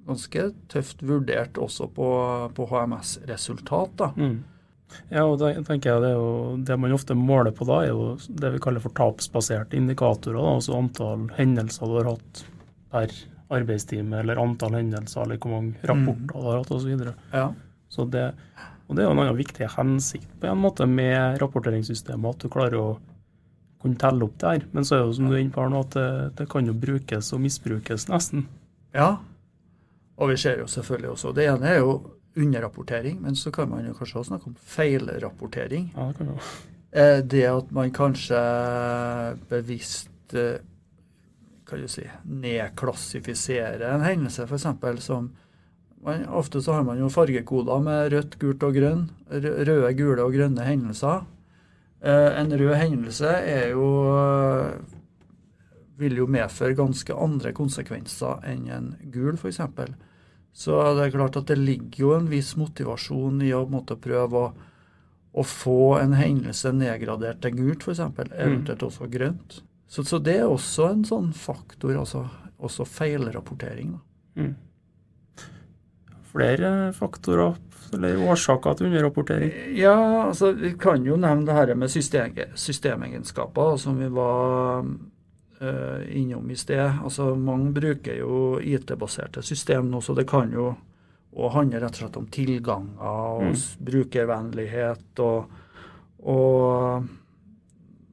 ganske 0.10 0.48
tøft 0.74 1.04
vurdert 1.06 1.58
også 1.62 1.88
på, 1.96 2.08
på 2.58 2.66
HMS-resultat. 2.72 3.96
da. 4.02 4.12
Mm. 4.18 4.40
Ja, 5.14 5.22
og 5.30 5.36
da 5.38 5.52
tenker 5.62 5.92
jeg 5.94 6.02
det, 6.02 6.12
jo, 6.18 6.30
det 6.66 6.78
man 6.82 6.94
ofte 6.96 7.14
måler 7.18 7.54
på 7.54 7.66
da, 7.70 7.84
er 7.86 7.92
jo 7.92 8.16
det 8.42 8.50
vi 8.56 8.62
kaller 8.64 8.82
for 8.82 8.94
tapsbaserte 8.98 9.78
indikatorer. 9.78 10.40
Da, 10.40 10.54
altså 10.58 10.78
antall 10.80 11.28
hendelser 11.38 11.86
du 11.92 11.98
har 12.00 12.10
hatt 12.16 12.42
per 12.90 13.14
arbeidstime, 13.54 14.18
eller 14.24 14.42
antall 14.42 14.80
hendelser, 14.80 15.24
eller 15.28 15.38
hvor 15.42 15.54
mange 15.60 15.78
rapporter 15.90 16.34
du 16.34 16.48
har 16.48 16.58
hatt 16.64 16.74
osv. 16.74 16.90
Så 17.06 17.14
Ja. 17.38 17.46
så 17.90 18.06
det, 18.10 18.26
og 18.90 18.96
det 18.98 19.04
er 19.04 19.08
jo 19.08 19.14
en 19.14 19.22
annen 19.22 19.38
viktig 19.38 19.70
hensikt 19.78 20.30
på 20.42 20.50
en 20.50 20.58
måte 20.62 20.88
med 20.90 21.38
rapporteringssystemet, 21.42 22.30
at 22.36 22.40
du 22.46 22.50
klarer 22.50 22.78
å 22.82 22.90
kunne 23.82 23.96
telle 24.02 24.26
opp 24.26 24.38
det 24.42 24.50
her. 24.50 24.66
Men 24.74 24.84
så 24.84 24.96
er 24.96 25.00
det 25.04 25.08
jo 25.12 25.18
som 25.22 25.30
du 25.30 25.36
er 25.38 25.44
inne 25.44 25.54
på 25.54 25.62
her 25.64 25.70
nå, 25.70 25.80
at 25.86 25.94
det, 25.98 26.08
det 26.42 26.50
kan 26.50 26.66
jo 26.68 26.74
brukes 26.74 27.30
og 27.38 27.42
misbrukes 27.46 28.10
nesten. 28.10 28.48
ja. 28.98 29.20
Og 30.20 30.30
vi 30.34 30.38
ser 30.38 30.60
jo 30.60 30.68
selvfølgelig 30.68 31.10
også 31.14 31.32
Det 31.36 31.46
ene 31.48 31.68
er 31.74 31.78
jo 31.80 31.94
underrapportering, 32.40 33.22
men 33.24 33.36
så 33.36 33.52
kan 33.52 33.70
man 33.72 33.86
jo 33.88 33.94
kanskje 33.98 34.20
også 34.20 34.30
snakke 34.34 34.48
om 34.52 34.56
feilrapportering. 34.60 35.90
Ja, 35.96 36.08
det 36.12 36.18
kan 36.18 36.28
jo. 36.34 36.38
Eh, 36.92 37.22
Det 37.22 37.44
at 37.50 37.72
man 37.72 37.92
kanskje 37.92 38.40
bevisst 39.50 40.34
eh, 40.34 40.60
kan 41.70 41.82
du 41.82 41.88
si, 41.88 42.04
nedklassifiserer 42.26 43.84
en 43.94 44.02
hendelse, 44.06 44.46
f.eks. 44.50 44.66
som 45.06 45.30
man, 46.04 46.24
Ofte 46.30 46.62
så 46.62 46.74
har 46.74 46.84
man 46.88 46.98
jo 47.00 47.10
fargekoder 47.10 47.82
med 47.84 48.14
rødt, 48.14 48.38
gult 48.40 48.64
og 48.64 48.74
grønn. 48.74 49.04
Røde, 49.30 49.94
gule 50.00 50.24
og 50.24 50.34
grønne 50.34 50.64
hendelser. 50.66 51.26
Eh, 52.02 52.40
En 52.42 52.52
rød 52.60 52.76
hendelse 52.80 53.28
er 53.28 53.70
jo 53.74 53.90
vil 56.00 56.16
jo 56.22 56.28
medføre 56.32 56.76
ganske 56.78 57.14
andre 57.14 57.52
konsekvenser 57.54 58.40
enn 58.48 58.70
en 58.72 58.94
gul, 59.12 59.36
f.eks. 59.36 59.60
Så 60.54 60.76
det 60.98 61.06
er 61.06 61.14
klart 61.14 61.38
at 61.40 61.48
det 61.48 61.60
ligger 61.60 62.04
jo 62.04 62.16
en 62.18 62.28
viss 62.32 62.56
motivasjon 62.60 63.44
i 63.46 63.54
å 63.56 63.68
måte 63.70 63.96
prøve 64.00 64.48
å 64.48 64.50
å 65.32 65.46
få 65.46 65.98
en 66.00 66.16
hendelse 66.18 66.72
nedgradert 66.74 67.42
til 67.44 67.58
gult, 67.58 67.86
f.eks., 67.86 68.02
eventuelt 68.34 68.86
også 68.86 69.10
grønt. 69.12 69.60
Så, 69.90 70.04
så 70.06 70.20
det 70.22 70.40
er 70.42 70.50
også 70.50 70.90
en 70.90 71.06
sånn 71.06 71.32
faktor, 71.38 71.96
altså 71.98 72.26
også 72.60 72.86
feilrapportering. 72.90 73.96
Da. 73.96 74.42
Mm. 74.42 75.46
Flere 76.30 76.72
faktorer 76.98 77.58
eller 77.96 78.20
årsaker 78.22 78.76
til 78.78 78.90
underrapportering. 78.90 79.54
Ja, 79.80 79.96
altså 80.28 80.52
vi 80.58 80.76
kan 80.78 81.06
jo 81.08 81.18
nevne 81.18 81.48
det 81.48 81.56
her 81.58 81.72
med 81.78 81.90
system, 81.90 82.36
systemegenskaper, 82.54 83.80
som 83.82 83.98
vi 83.98 84.12
var 84.14 84.86
innom 85.62 86.52
i 86.52 86.56
sted. 86.56 87.02
Altså 87.04 87.36
Mange 87.36 87.72
bruker 87.76 88.16
jo 88.22 88.60
IT-baserte 88.64 89.42
system 89.44 89.90
nå, 89.92 90.00
så 90.02 90.16
det 90.16 90.28
kan 90.30 90.52
jo 90.56 90.70
og 91.30 91.52
handle 91.54 91.78
rett 91.84 91.94
og 91.94 92.00
slett 92.02 92.16
om 92.18 92.26
tilganger 92.34 93.04
og 93.06 93.42
Mm. 93.44 93.58
brukervennlighet 93.86 95.20
og, 95.22 95.52
og 96.26 97.04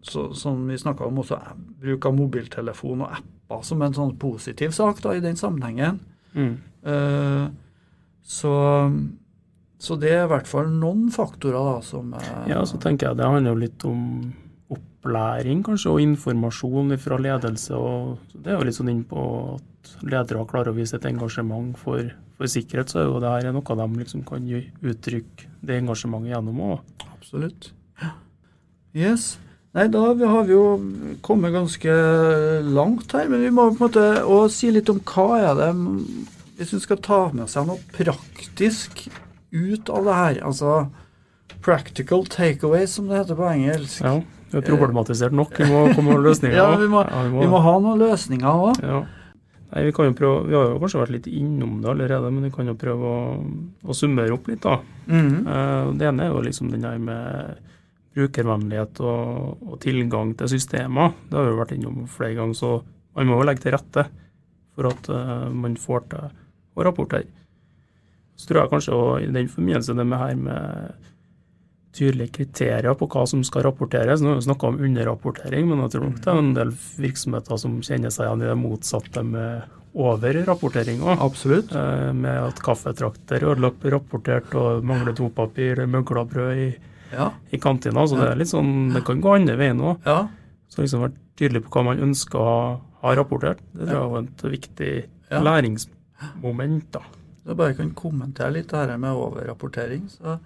så, 0.03 0.35
som 0.35 0.67
vi 0.69 0.77
snakka 0.79 1.07
om, 1.07 1.19
også 1.19 1.39
bruk 1.81 2.05
av 2.07 2.15
mobiltelefon 2.15 3.01
og 3.07 3.15
apper 3.17 3.63
som 3.65 3.83
en 3.83 3.95
sånn 3.97 4.17
positiv 4.21 4.71
sak 4.77 5.01
da, 5.03 5.15
i 5.17 5.21
den 5.25 5.37
sammenhengen. 5.37 6.01
Mm. 6.35 6.59
Uh, 6.87 7.49
så, 8.23 8.53
så 9.79 9.97
det 9.97 10.13
er 10.13 10.25
i 10.27 10.31
hvert 10.31 10.47
fall 10.51 10.69
noen 10.71 11.09
faktorer 11.15 11.57
da, 11.73 11.81
som 11.83 12.13
uh, 12.15 12.45
Ja, 12.51 12.61
så 12.69 12.79
tenker 12.79 13.09
jeg 13.09 13.17
det 13.23 13.27
handler 13.33 13.55
jo 13.57 13.63
litt 13.65 13.85
om 13.89 14.03
opplæring, 14.73 15.63
kanskje, 15.67 15.93
og 15.93 16.03
informasjon 16.03 16.97
fra 16.99 17.19
ledelse. 17.21 17.75
og 17.75 18.19
Det 18.35 18.53
er 18.53 18.59
jo 18.59 18.67
litt 18.67 18.79
sånn 18.79 18.93
inn 18.93 19.05
på 19.07 19.23
at 19.55 19.97
ledere 20.03 20.47
klarer 20.51 20.73
å 20.73 20.77
vise 20.77 20.99
et 20.99 21.09
engasjement 21.09 21.77
for, 21.79 22.11
for 22.37 22.51
sikkerhet, 22.51 22.91
så 22.91 23.03
er 23.03 23.09
jo 23.09 23.23
det 23.23 23.33
her 23.33 23.55
noe 23.55 23.81
de 23.81 23.89
liksom 24.03 24.27
kan 24.27 24.47
uttrykke 24.47 25.51
det 25.67 25.81
engasjementet 25.81 26.35
gjennom 26.35 26.63
òg. 26.73 27.05
Absolutt. 27.15 27.71
Yes. 28.97 29.37
Nei, 29.77 29.91
da 29.93 30.01
har 30.09 30.47
vi 30.49 30.55
jo 30.55 30.65
kommet 31.27 31.53
ganske 31.53 31.95
langt 32.65 33.13
her, 33.13 33.29
men 33.29 33.43
vi 33.45 33.53
må 33.53 33.69
på 33.69 33.77
en 33.77 33.83
måte 33.85 34.05
også 34.25 34.55
si 34.55 34.71
litt 34.73 34.89
om 34.89 35.03
hva 35.05 35.27
er 35.37 35.59
det 35.59 35.73
Hvis 36.57 36.71
hun 36.73 36.81
skal 36.81 37.03
ta 37.05 37.19
med 37.37 37.51
seg 37.53 37.67
noe 37.69 37.83
praktisk 37.93 39.03
ut 39.53 39.91
av 39.93 40.07
det 40.07 40.15
her, 40.17 40.39
altså 40.49 40.87
practical 41.61 42.25
takeaways, 42.25 42.95
som 42.97 43.11
det 43.11 43.19
heter 43.19 43.37
på 43.37 43.51
engelsk. 43.51 44.01
Ja, 44.01 44.23
det 44.65 44.73
er 44.73 44.77
problematisert 44.79 45.33
nok. 45.37 45.53
Vi 45.59 45.69
må 45.71 45.85
komme 45.95 46.15
med 46.17 46.25
løsninger. 46.29 46.57
Ja, 46.57 46.77
vi 46.81 46.89
må- 46.89 47.05
vi 47.07 47.41
Vi 47.45 47.47
må 47.53 47.61
ha 47.63 47.79
noen 47.81 47.99
løsninger 47.99 48.47
òg. 48.71 48.83
Ja. 48.83 49.05
Nei, 49.73 49.83
vi, 49.85 49.93
kan 49.93 50.07
jo 50.07 50.13
prøve, 50.15 50.47
vi 50.47 50.55
har 50.55 50.69
jo 50.71 50.79
kanskje 50.79 51.01
vært 51.03 51.11
litt 51.17 51.27
innom 51.27 51.81
det 51.83 51.91
allerede, 51.91 52.31
men 52.33 52.45
vi 52.47 52.51
kan 52.55 52.67
jo 52.71 52.75
prøve 52.79 53.03
å, 53.03 53.23
å 53.85 53.95
summere 53.95 54.33
opp 54.33 54.47
litt. 54.49 54.63
da. 54.63 54.79
Mm 55.07 55.27
-hmm. 55.45 55.99
Det 55.99 56.07
ene 56.07 56.23
er 56.25 56.29
jo 56.31 56.41
liksom 56.41 56.71
den 56.71 56.81
der 56.87 56.99
med 56.99 57.57
brukervennlighet 58.17 59.01
og, 59.05 59.59
og 59.67 59.81
tilgang 59.83 60.35
til 60.39 60.49
systemer. 60.49 61.13
Det 61.29 61.37
har 61.37 61.45
vi 61.45 61.51
jo 61.53 61.61
vært 61.61 61.75
innom 61.77 62.07
flere 62.09 62.35
ganger, 62.39 62.55
så 62.55 62.71
man 63.17 63.27
må 63.27 63.41
jo 63.41 63.47
legge 63.49 63.61
til 63.67 63.73
rette 63.77 64.07
for 64.77 64.87
at 64.87 65.09
uh, 65.09 65.51
man 65.53 65.77
får 65.77 66.01
til 66.11 66.31
å 66.77 66.85
rapportere. 66.85 67.29
Så 68.37 68.49
tror 68.49 68.63
jeg 68.63 68.71
kanskje 68.71 68.93
også 68.97 69.23
i 69.25 69.33
den 69.33 69.49
forbindelse 69.49 69.97
det 69.97 70.07
med 70.07 70.19
her 70.19 70.35
med 70.37 70.95
tydelige 71.97 72.33
kriterier 72.39 72.95
på 73.01 73.09
hva 73.09 73.25
som 73.29 73.43
skal 73.47 73.65
rapporteres. 73.67 74.21
Nå 74.23 74.35
har 74.35 74.41
vi 74.41 74.47
snakka 74.47 74.69
om 74.69 74.79
underrapportering, 74.87 75.67
men 75.71 75.81
jeg 75.85 75.95
tror 75.97 76.05
nok 76.11 76.21
det 76.21 76.33
er 76.33 76.39
en 76.43 76.53
del 76.55 76.71
virksomheter 77.01 77.59
som 77.63 77.79
kjenner 77.87 78.13
seg 78.15 78.27
igjen 78.29 78.45
i 78.45 78.51
det 78.51 78.59
motsatte 78.61 79.25
med 79.25 79.63
overrapportering 79.97 81.01
òg. 81.01 81.21
Absolutt. 81.25 81.73
Eh, 81.75 82.13
Med 82.13 82.37
at 82.51 82.61
kaffetrakter 82.63 83.41
er 83.41 83.47
ødelagt 83.55 83.85
rapportert, 83.93 84.55
og 84.55 84.85
mangler 84.85 85.15
dopapir, 85.17 85.81
møgla 85.87 86.25
brød 86.29 86.57
i, 86.57 86.77
Ja. 87.13 87.31
i 87.53 87.57
kantina. 87.59 88.05
Så 88.07 88.17
det 88.21 88.29
er 88.31 88.37
litt 88.37 88.49
sånn, 88.53 88.93
det 88.93 89.05
kan 89.05 89.21
gå 89.23 89.35
andre 89.35 89.57
veien 89.57 89.81
òg. 89.81 89.99
ja. 90.05 90.29
Så 90.69 90.83
liksom 90.83 91.01
være 91.01 91.13
tydelig 91.37 91.63
på 91.65 91.71
hva 91.71 91.85
man 91.85 91.99
ønsker 91.99 92.39
å 92.39 92.45
ha, 92.45 92.81
ha 93.03 93.15
rapportert. 93.15 93.59
Det 93.73 93.87
tror 93.89 94.03
jeg 94.03 94.13
er 94.13 94.29
et 94.29 94.61
viktig 94.61 95.05
Ja. 95.31 95.41
læringsmoment. 95.41 96.91
da. 96.93 97.01
Så 97.01 97.49
jeg 97.49 97.57
bare 97.57 97.75
kan 97.75 97.91
kommentere 97.93 98.53
litt 98.53 98.69
det 98.69 98.77
her 98.89 98.97
med 98.99 99.11
overrapportering. 99.15 100.09
Så, 100.11 100.39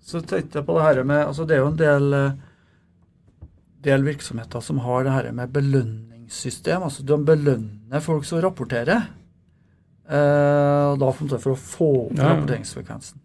så 0.00 0.20
tenkte 0.24 0.60
jeg 0.60 0.66
på 0.66 0.76
det 0.76 0.84
her 0.86 1.02
med 1.04 1.22
altså 1.26 1.46
Det 1.46 1.56
er 1.56 1.62
jo 1.62 1.70
en 1.70 1.80
del, 1.80 2.12
eh, 2.16 3.48
del 3.86 4.04
virksomheter 4.06 4.64
som 4.64 4.82
har 4.84 5.04
det 5.04 5.14
her 5.14 5.30
med 5.32 5.52
belønningssystem. 5.54 6.82
altså 6.82 7.04
De 7.06 7.18
belønner 7.24 8.04
folk 8.04 8.24
som 8.24 8.42
rapporterer. 8.42 9.08
Uh, 10.10 10.98
da 10.98 11.12
det 11.14 11.38
for 11.38 11.52
å 11.52 11.58
få 11.58 11.88
opp 12.08 12.16
Ja, 12.16 12.24
ja. 12.24 12.30
rapporteringsfrekvensen. 12.32 13.20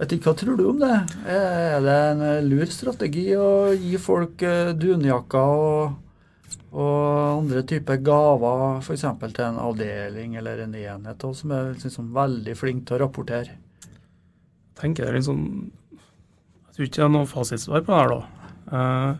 Vet 0.00 0.14
ikke, 0.16 0.32
Hva 0.32 0.38
tror 0.40 0.56
du 0.58 0.64
om 0.66 0.80
det? 0.80 0.96
Er 1.28 1.78
det 1.84 1.96
en 2.08 2.22
eh, 2.24 2.42
lur 2.42 2.66
strategi 2.66 3.28
å 3.36 3.70
gi 3.76 3.98
folk 4.00 4.42
eh, 4.42 4.72
dunjakker 4.74 5.52
og, 5.68 5.92
og 6.72 6.96
andre 7.44 7.62
typer 7.62 8.00
gaver, 8.02 8.80
f.eks. 8.80 9.04
til 9.20 9.44
en 9.44 9.60
avdeling 9.60 10.34
eller 10.40 10.64
en 10.64 10.74
enhet 10.74 11.26
også, 11.28 11.44
som 11.44 11.52
er 11.54 11.70
liksom 11.76 12.10
veldig 12.16 12.56
flink 12.58 12.88
til 12.88 12.96
å 12.96 13.02
rapportere? 13.04 13.60
tenker 14.80 15.06
jeg 15.06 15.18
litt 15.18 15.28
sånn 15.28 15.44
Jeg 16.70 16.76
tror 16.76 16.86
ikke 16.86 17.00
det 17.00 17.04
er 17.04 17.12
noe 17.16 17.26
fasitsvar 17.26 17.82
på 17.82 17.90
det 17.92 17.98
her, 17.98 18.14
da. 18.14 18.20
Eh, 18.70 19.18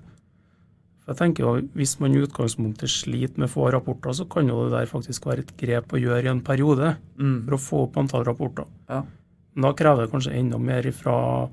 jeg 1.10 1.16
tenker 1.18 1.42
jo, 1.42 1.52
Hvis 1.74 1.96
man 1.98 2.14
i 2.14 2.20
utgangspunktet 2.22 2.88
sliter 2.92 3.38
med 3.42 3.50
få 3.50 3.70
rapporter, 3.74 4.14
så 4.14 4.28
kan 4.30 4.46
jo 4.46 4.68
det 4.68 4.76
der 4.76 4.86
faktisk 4.86 5.26
være 5.26 5.42
et 5.42 5.56
grep 5.58 5.90
å 5.92 5.98
gjøre 6.00 6.24
i 6.24 6.30
en 6.30 6.40
periode 6.46 6.96
Mm. 7.18 7.44
for 7.44 7.54
å 7.56 7.58
få 7.58 7.82
opp 7.88 7.96
antall 7.98 8.24
rapporter. 8.24 8.66
Ja. 8.88 9.02
Men 9.54 9.62
da 9.62 9.72
krever 9.72 10.04
det 10.06 10.12
kanskje 10.12 10.36
enda 10.38 10.58
mer 10.58 10.82
fra 10.92 11.48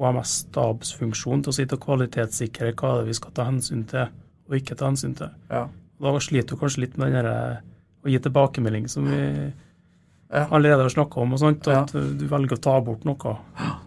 HMS-stabsfunksjon 0.00 1.44
til 1.44 1.52
å 1.52 1.54
sitte 1.54 1.76
og 1.78 1.84
kvalitetssikre 1.86 2.72
hva 2.74 2.96
det 2.96 3.04
er 3.04 3.06
vi 3.06 3.14
skal 3.14 3.30
ta 3.36 3.44
hensyn 3.48 3.84
til 3.86 4.08
og 4.48 4.56
ikke 4.58 4.76
ta 4.76 4.88
hensyn 4.90 5.14
til. 5.16 5.30
Ja. 5.50 5.68
Da 6.02 6.12
sliter 6.20 6.54
du 6.56 6.60
kanskje 6.60 6.80
litt 6.84 6.98
med 6.98 7.12
den 7.12 7.22
derre 7.24 7.60
å 8.04 8.10
gi 8.10 8.18
tilbakemelding 8.18 8.88
som 8.90 9.06
vi 9.08 9.52
Ja. 10.34 10.46
allerede 10.50 10.82
har 10.82 10.90
snakka 10.90 11.20
om, 11.22 11.32
og 11.32 11.38
sånt, 11.38 11.68
at 11.70 11.92
du 11.94 12.24
velger 12.26 12.56
å 12.58 12.60
ta 12.60 12.80
bort 12.82 13.04
noe. 13.06 13.36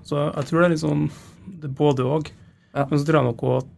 Så 0.08 0.22
jeg 0.34 0.46
tror 0.48 0.62
det 0.62 0.66
er 0.66 0.74
litt 0.76 0.84
sånn 0.86 1.10
det 1.60 1.68
er 1.70 1.74
både 1.76 2.06
òg. 2.08 2.32
Men 2.78 3.00
så 3.00 3.06
tror 3.08 3.20
jeg 3.20 3.28
nok 3.32 3.42
også 3.44 3.58
at 3.66 3.74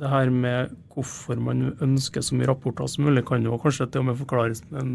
det 0.00 0.08
her 0.10 0.30
med 0.30 0.76
hvorfor 0.94 1.40
man 1.42 1.76
ønsker 1.82 2.22
så 2.24 2.34
mye 2.38 2.46
rapporter 2.48 2.88
som 2.88 3.04
mulig, 3.04 3.24
kan 3.26 3.42
jo 3.44 3.58
kanskje 3.58 3.90
til 3.90 4.00
og 4.00 4.06
med 4.10 4.16
forklares 4.20 4.62
med 4.70 4.80
en 4.82 4.92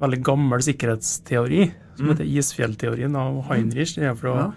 veldig 0.00 0.22
gammel 0.24 0.60
sikkerhetsteori, 0.64 1.72
som 1.96 2.06
Mm. 2.06 2.12
heter 2.16 2.24
isfjellteorien 2.38 3.16
av 3.16 3.42
Heinrich. 3.48 3.94
Det 3.96 4.04
er 4.04 4.14
fra 4.14 4.34
Ja. 4.36 4.52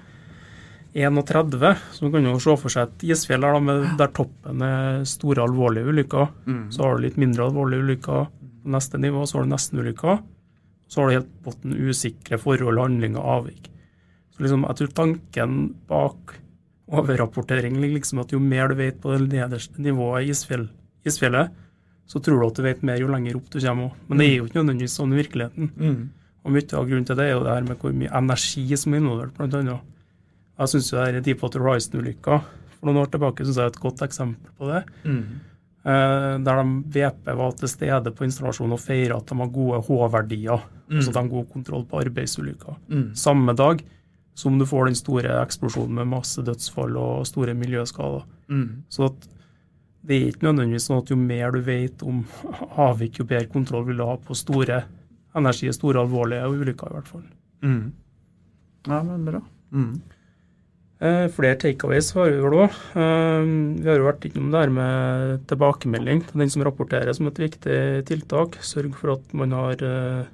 31. 0.96 1.76
Så 1.92 2.04
man 2.04 2.12
kan 2.14 2.24
jo 2.24 2.40
se 2.40 2.56
for 2.62 2.70
seg 2.70 2.84
et 2.88 3.04
isfjell 3.12 3.42
der, 3.42 3.60
med, 3.60 3.98
der 3.98 4.08
toppen 4.16 4.62
er 4.64 5.04
store, 5.04 5.44
alvorlige 5.44 5.90
ulykker. 5.92 6.30
Mm. 6.48 6.70
Så 6.72 6.84
har 6.86 6.96
du 6.96 7.04
litt 7.04 7.18
mindre 7.18 7.50
alvorlige 7.50 7.84
ulykker 7.84 8.28
på 8.30 8.72
neste 8.72 8.98
nivå, 8.98 9.26
så 9.28 9.38
har 9.40 9.44
du 9.44 9.52
nesten-ulykker. 9.52 10.22
Så 10.88 11.02
har 11.02 11.10
du 11.10 11.18
helt 11.18 11.32
bunnen 11.46 11.90
usikre 11.90 12.40
forhold, 12.42 12.80
handlinger, 12.80 13.22
avvik. 13.22 13.70
Så 14.36 14.44
liksom, 14.44 14.66
jeg 14.68 14.80
tror 14.80 14.92
tanken 15.00 15.60
bak 15.90 16.36
overrapportering 16.86 17.80
ligger 17.82 17.98
liksom 17.98 18.22
at 18.22 18.34
jo 18.36 18.40
mer 18.40 18.70
du 18.70 18.76
vet 18.78 19.00
på 19.02 19.16
det 19.16 19.30
nederste 19.32 19.82
nivået 19.82 20.28
i 20.28 20.34
isfjell, 20.36 20.68
isfjellet, 21.08 21.56
så 22.06 22.22
tror 22.22 22.42
du 22.42 22.46
at 22.46 22.60
du 22.60 22.66
vet 22.68 22.84
mer 22.86 23.00
jo 23.02 23.10
lenger 23.10 23.40
opp 23.40 23.48
du 23.50 23.58
kommer 23.58 23.90
òg. 23.90 24.04
Men 24.10 24.22
det 24.22 24.28
er 24.28 24.36
jo 24.36 24.46
ikke 24.46 24.60
nødvendigvis 24.60 24.98
sånn 25.00 25.16
i 25.16 25.22
virkeligheten. 25.24 25.72
Mm. 25.74 26.04
Og 26.46 26.54
mye 26.54 26.78
av 26.78 26.86
grunnen 26.92 27.08
til 27.10 27.18
det 27.18 27.26
er 27.26 27.34
jo 27.34 27.42
det 27.48 27.56
her 27.56 27.66
med 27.66 27.82
hvor 27.82 27.96
mye 27.98 28.14
energi 28.20 28.68
som 28.78 28.94
er 28.94 29.02
involvert, 29.02 29.34
blant 29.40 29.58
annet. 29.58 29.92
Jeg 30.56 30.72
syns 30.72 30.94
Deepwater 31.26 31.66
Horizon-ulykka 31.66 32.38
for 32.76 32.88
noen 32.88 33.02
år 33.02 33.10
tilbake 33.12 33.46
synes 33.46 33.58
jeg 33.58 33.66
er 33.66 33.74
et 33.74 33.82
godt 33.82 34.04
eksempel 34.06 34.54
på 34.60 34.70
det. 34.70 34.84
Mm. 35.10 35.24
Eh, 35.86 36.32
der 36.46 36.62
de 36.62 36.66
VP 36.94 37.34
var 37.40 37.58
til 37.58 37.72
stede 37.72 38.14
på 38.14 38.28
installasjonen 38.28 38.76
og 38.78 38.82
feira 38.84 39.18
at 39.18 39.32
de 39.32 39.38
har 39.42 39.52
gode 39.56 39.82
H-verdier. 39.88 40.68
Mm. 40.90 41.00
At 41.02 41.08
de 41.08 41.18
har 41.18 41.30
god 41.32 41.48
kontroll 41.50 41.86
på 41.90 42.02
arbeidsulykker. 42.04 42.76
Mm. 42.92 43.08
Samme 43.18 43.56
dag 43.58 43.82
som 44.36 44.60
du 44.60 44.66
får 44.68 44.90
den 44.90 44.98
store 45.00 45.38
eksplosjonen 45.42 46.02
med 46.02 46.12
masse 46.12 46.44
dødsfall 46.46 46.98
og 47.00 47.26
store 47.30 47.56
miljøskader. 47.58 48.26
Mm. 48.52 48.84
Så 48.92 49.10
det 50.06 50.18
er 50.18 50.28
ikke 50.30 50.50
nødvendigvis 50.50 50.90
sånn 50.90 51.02
at 51.02 51.10
jo 51.10 51.18
mer 51.18 51.56
du 51.56 51.62
vet 51.66 52.04
om 52.06 52.22
avvik, 52.86 53.22
jo 53.22 53.26
bedre 53.26 53.50
kontroll 53.50 53.88
vil 53.88 54.02
du 54.02 54.06
ha 54.06 54.18
på 54.22 54.38
store 54.38 54.84
energi, 55.36 55.72
store 55.74 56.04
alvorlige 56.04 56.52
ulykker, 56.52 56.92
i 56.92 57.00
hvert 57.00 57.10
fall. 57.10 57.24
Mm. 57.66 57.88
Ja, 58.86 59.00
men 59.02 59.26
bra. 59.26 59.42
Mm. 59.74 59.96
Eh, 61.06 61.26
flere 61.36 61.58
takeaways 61.60 62.14
har 62.16 62.30
vi 62.32 62.40
vel 62.40 62.56
òg. 62.56 62.76
Eh, 62.96 63.50
vi 63.82 63.90
har 63.90 64.00
jo 64.00 64.08
vært 64.08 64.28
innom 64.30 64.54
det 64.54 64.62
her 64.62 64.72
med 64.78 65.44
tilbakemelding 65.50 66.24
til 66.28 66.44
den 66.44 66.54
som 66.54 66.64
rapporterer 66.64 67.12
som 67.16 67.28
et 67.28 67.42
viktig 67.42 67.80
tiltak. 68.08 68.56
Sørg 68.64 68.96
for 68.96 69.18
at 69.18 69.34
man 69.36 69.52
har, 69.52 69.76
eh, 69.84 70.26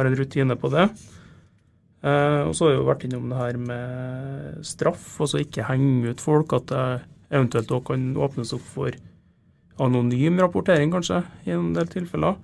har 0.00 0.10
en 0.10 0.18
rutine 0.18 0.56
på 0.58 0.72
det. 0.72 0.88
Eh, 2.00 2.42
og 2.48 2.54
så 2.56 2.66
har 2.66 2.74
jeg 2.74 2.80
jo 2.80 2.88
vært 2.88 3.06
innom 3.06 3.30
det 3.30 3.40
her 3.40 3.60
med 3.60 4.66
straff, 4.66 5.06
altså 5.20 5.42
ikke 5.42 5.68
henge 5.68 6.14
ut 6.14 6.24
folk. 6.24 6.54
At 6.56 6.70
det 6.72 6.84
eventuelt 7.30 7.72
òg 7.76 7.86
kan 7.92 8.10
åpnes 8.18 8.54
opp 8.56 8.64
for 8.74 8.96
anonym 9.80 10.40
rapportering, 10.40 10.92
kanskje, 10.92 11.22
i 11.46 11.54
en 11.54 11.74
del 11.76 11.88
tilfeller. 11.92 12.38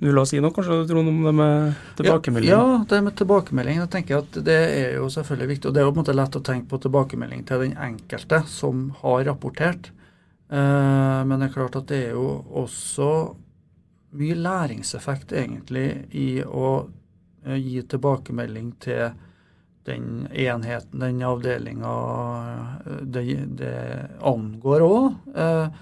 Du 0.00 0.08
vil 0.08 0.18
ha 0.18 0.24
si 0.28 0.40
noe 0.40 0.52
kanskje, 0.52 0.82
Trond, 0.88 1.08
om 1.08 1.20
det 1.24 1.32
med 1.36 1.78
tilbakemelding? 1.96 2.50
Ja, 2.50 2.60
ja, 2.72 2.80
det 2.88 3.00
med 3.04 3.16
tilbakemelding. 3.16 3.78
Jeg 3.80 3.90
tenker 3.92 4.18
at 4.20 4.38
Det 4.44 4.56
er 4.56 4.96
jo 4.98 5.08
selvfølgelig 5.12 5.48
viktig. 5.54 5.68
og 5.68 5.74
Det 5.74 5.80
er 5.80 5.86
jo 5.86 5.92
på 5.92 6.00
en 6.00 6.04
måte 6.04 6.16
lett 6.16 6.36
å 6.36 6.44
tenke 6.44 6.68
på 6.68 6.80
tilbakemelding 6.84 7.44
til 7.48 7.64
den 7.64 7.76
enkelte 7.76 8.42
som 8.48 8.90
har 9.00 9.24
rapportert. 9.28 9.92
Eh, 10.50 11.20
men 11.24 11.38
det 11.38 11.48
er 11.48 11.54
klart 11.54 11.76
at 11.76 11.86
det 11.88 12.00
er 12.08 12.16
jo 12.18 12.42
også 12.64 13.36
mye 14.18 14.36
læringseffekt 14.38 15.34
egentlig 15.36 15.88
i 16.16 16.28
å 16.42 16.70
eh, 17.46 17.58
gi 17.58 17.82
tilbakemelding 17.90 18.72
til 18.82 19.10
den 19.88 20.26
enheten, 20.30 21.00
den 21.00 21.22
avdelinga 21.24 21.92
det, 23.02 23.24
det 23.58 23.76
angår 24.26 24.84
òg. 24.84 25.06
Eh, 25.34 25.78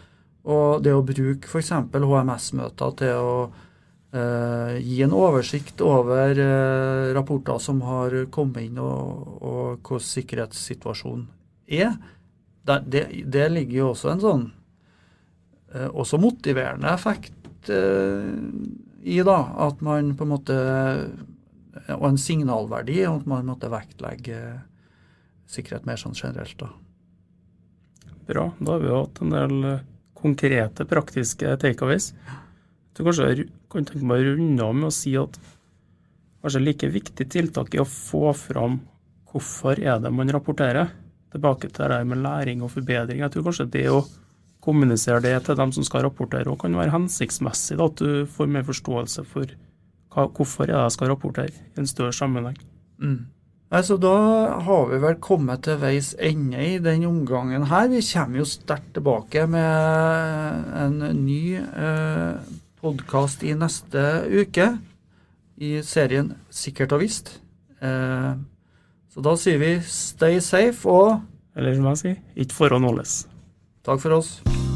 og 0.49 0.85
det 0.85 0.95
å 0.97 1.05
bruke 1.05 1.49
f.eks. 1.49 1.73
HMS-møter 1.93 2.95
til 3.01 3.19
å 3.21 3.33
eh, 4.17 4.77
gi 4.81 5.01
en 5.05 5.17
oversikt 5.17 5.83
over 5.85 6.39
eh, 6.41 7.09
rapporter 7.17 7.59
som 7.63 7.83
har 7.85 8.15
kommet 8.35 8.69
inn, 8.69 8.79
og, 8.81 9.35
og 9.43 9.83
hvordan 9.83 10.07
sikkerhetssituasjonen 10.09 11.27
er, 11.69 11.99
det, 12.69 12.79
det, 12.93 13.03
det 13.29 13.49
ligger 13.53 13.83
jo 13.83 13.91
også 13.93 14.13
en 14.13 14.23
sånn 14.23 14.47
eh, 15.75 15.89
også 15.89 16.21
motiverende 16.21 16.93
effekt 16.95 17.48
eh, 17.67 18.31
i, 19.03 19.19
da. 19.27 19.39
At 19.69 19.83
man 19.85 20.15
på 20.17 20.27
en 20.27 20.33
måte 20.35 20.57
Og 21.95 22.09
en 22.09 22.19
signalverdi, 22.19 23.05
at 23.07 23.27
man 23.31 23.47
måtte 23.47 23.71
vektlegge 23.71 24.39
sikkerhet 25.49 25.87
mer 25.87 26.01
sånn 26.01 26.17
generelt, 26.17 26.59
da. 26.59 26.73
Bra. 28.29 28.49
Da 28.59 28.75
har 28.75 28.83
vi 28.83 28.91
jo 28.91 28.99
hatt 28.99 29.21
en 29.25 29.33
del 29.33 29.55
eh, 29.65 29.85
konkrete, 30.19 30.85
praktiske 30.89 31.55
takeaways. 31.63 32.11
Du 32.97 33.05
kanskje 33.07 33.47
kan 33.71 33.87
tenke 33.87 34.05
meg 34.05 34.25
å 34.25 34.35
runde 34.35 34.67
av 34.67 34.75
med 34.75 34.91
å 34.91 34.95
si 34.95 35.15
at 35.17 35.39
kanskje 36.43 36.65
like 36.65 36.91
viktig 36.93 37.29
tiltak 37.31 37.77
er 37.77 37.85
å 37.85 37.89
få 37.89 38.33
fram 38.37 38.81
hvorfor 39.31 39.79
er 39.79 40.01
det 40.03 40.13
man 40.13 40.33
rapporterer. 40.35 40.91
Tilbake 41.33 41.71
til 41.71 41.93
det 41.93 42.01
med 42.09 42.23
læring 42.25 42.65
og 42.65 42.73
forbedring. 42.73 43.23
Jeg 43.23 43.35
tror 43.35 43.47
kanskje 43.49 43.69
det 43.71 43.87
å 43.93 44.03
kommunisere 44.69 45.25
det 45.25 45.35
til 45.47 45.57
dem 45.57 45.73
som 45.73 45.87
skal 45.87 46.05
rapportere, 46.05 46.51
og 46.53 46.61
kan 46.61 46.77
være 46.77 46.93
hensiktsmessig. 46.93 47.79
Da, 47.81 47.89
at 47.89 48.05
du 48.05 48.29
får 48.29 48.53
mer 48.53 48.69
forståelse 48.69 49.25
for 49.33 49.57
hva, 50.13 50.29
hvorfor 50.29 50.67
er 50.67 50.75
det 50.75 50.85
jeg 50.85 50.97
skal 50.99 51.13
rapportere 51.15 51.53
i 51.57 51.81
en 51.81 51.89
større 51.89 52.13
sammenheng. 52.17 52.59
Mm. 53.01 53.27
Altså, 53.69 53.99
da 54.01 54.15
har 54.65 54.87
vi 54.89 54.99
vel 55.03 55.19
kommet 55.21 55.67
til 55.67 55.77
veis 55.83 56.15
ende 56.25 56.63
i 56.65 56.79
den 56.81 57.05
omgangen 57.05 57.67
her. 57.69 57.91
Vi 57.93 58.01
kommer 58.15 58.41
jo 58.41 58.47
sterkt 58.49 58.95
tilbake 58.97 59.45
med 59.45 60.71
en 60.85 61.03
ny 61.27 61.59
eh, 61.61 62.39
podkast 62.81 63.45
i 63.45 63.53
neste 63.59 64.05
uke 64.33 64.71
i 65.61 65.83
serien 65.85 66.33
Sikkert 66.49 66.97
og 66.97 67.05
visst. 67.05 67.35
Eh, 67.85 68.33
så 69.13 69.25
da 69.25 69.37
sier 69.37 69.61
vi 69.61 69.75
stay 69.85 70.41
safe 70.41 70.89
og 70.89 71.19
Eller 71.59 71.75
som 71.75 71.89
jeg 71.91 71.99
sier, 72.01 72.19
ikke 72.39 72.55
forhånd 72.55 72.87
holdes. 72.87 73.27
Takk 73.89 74.01
for 74.01 74.13
oss. 74.13 74.68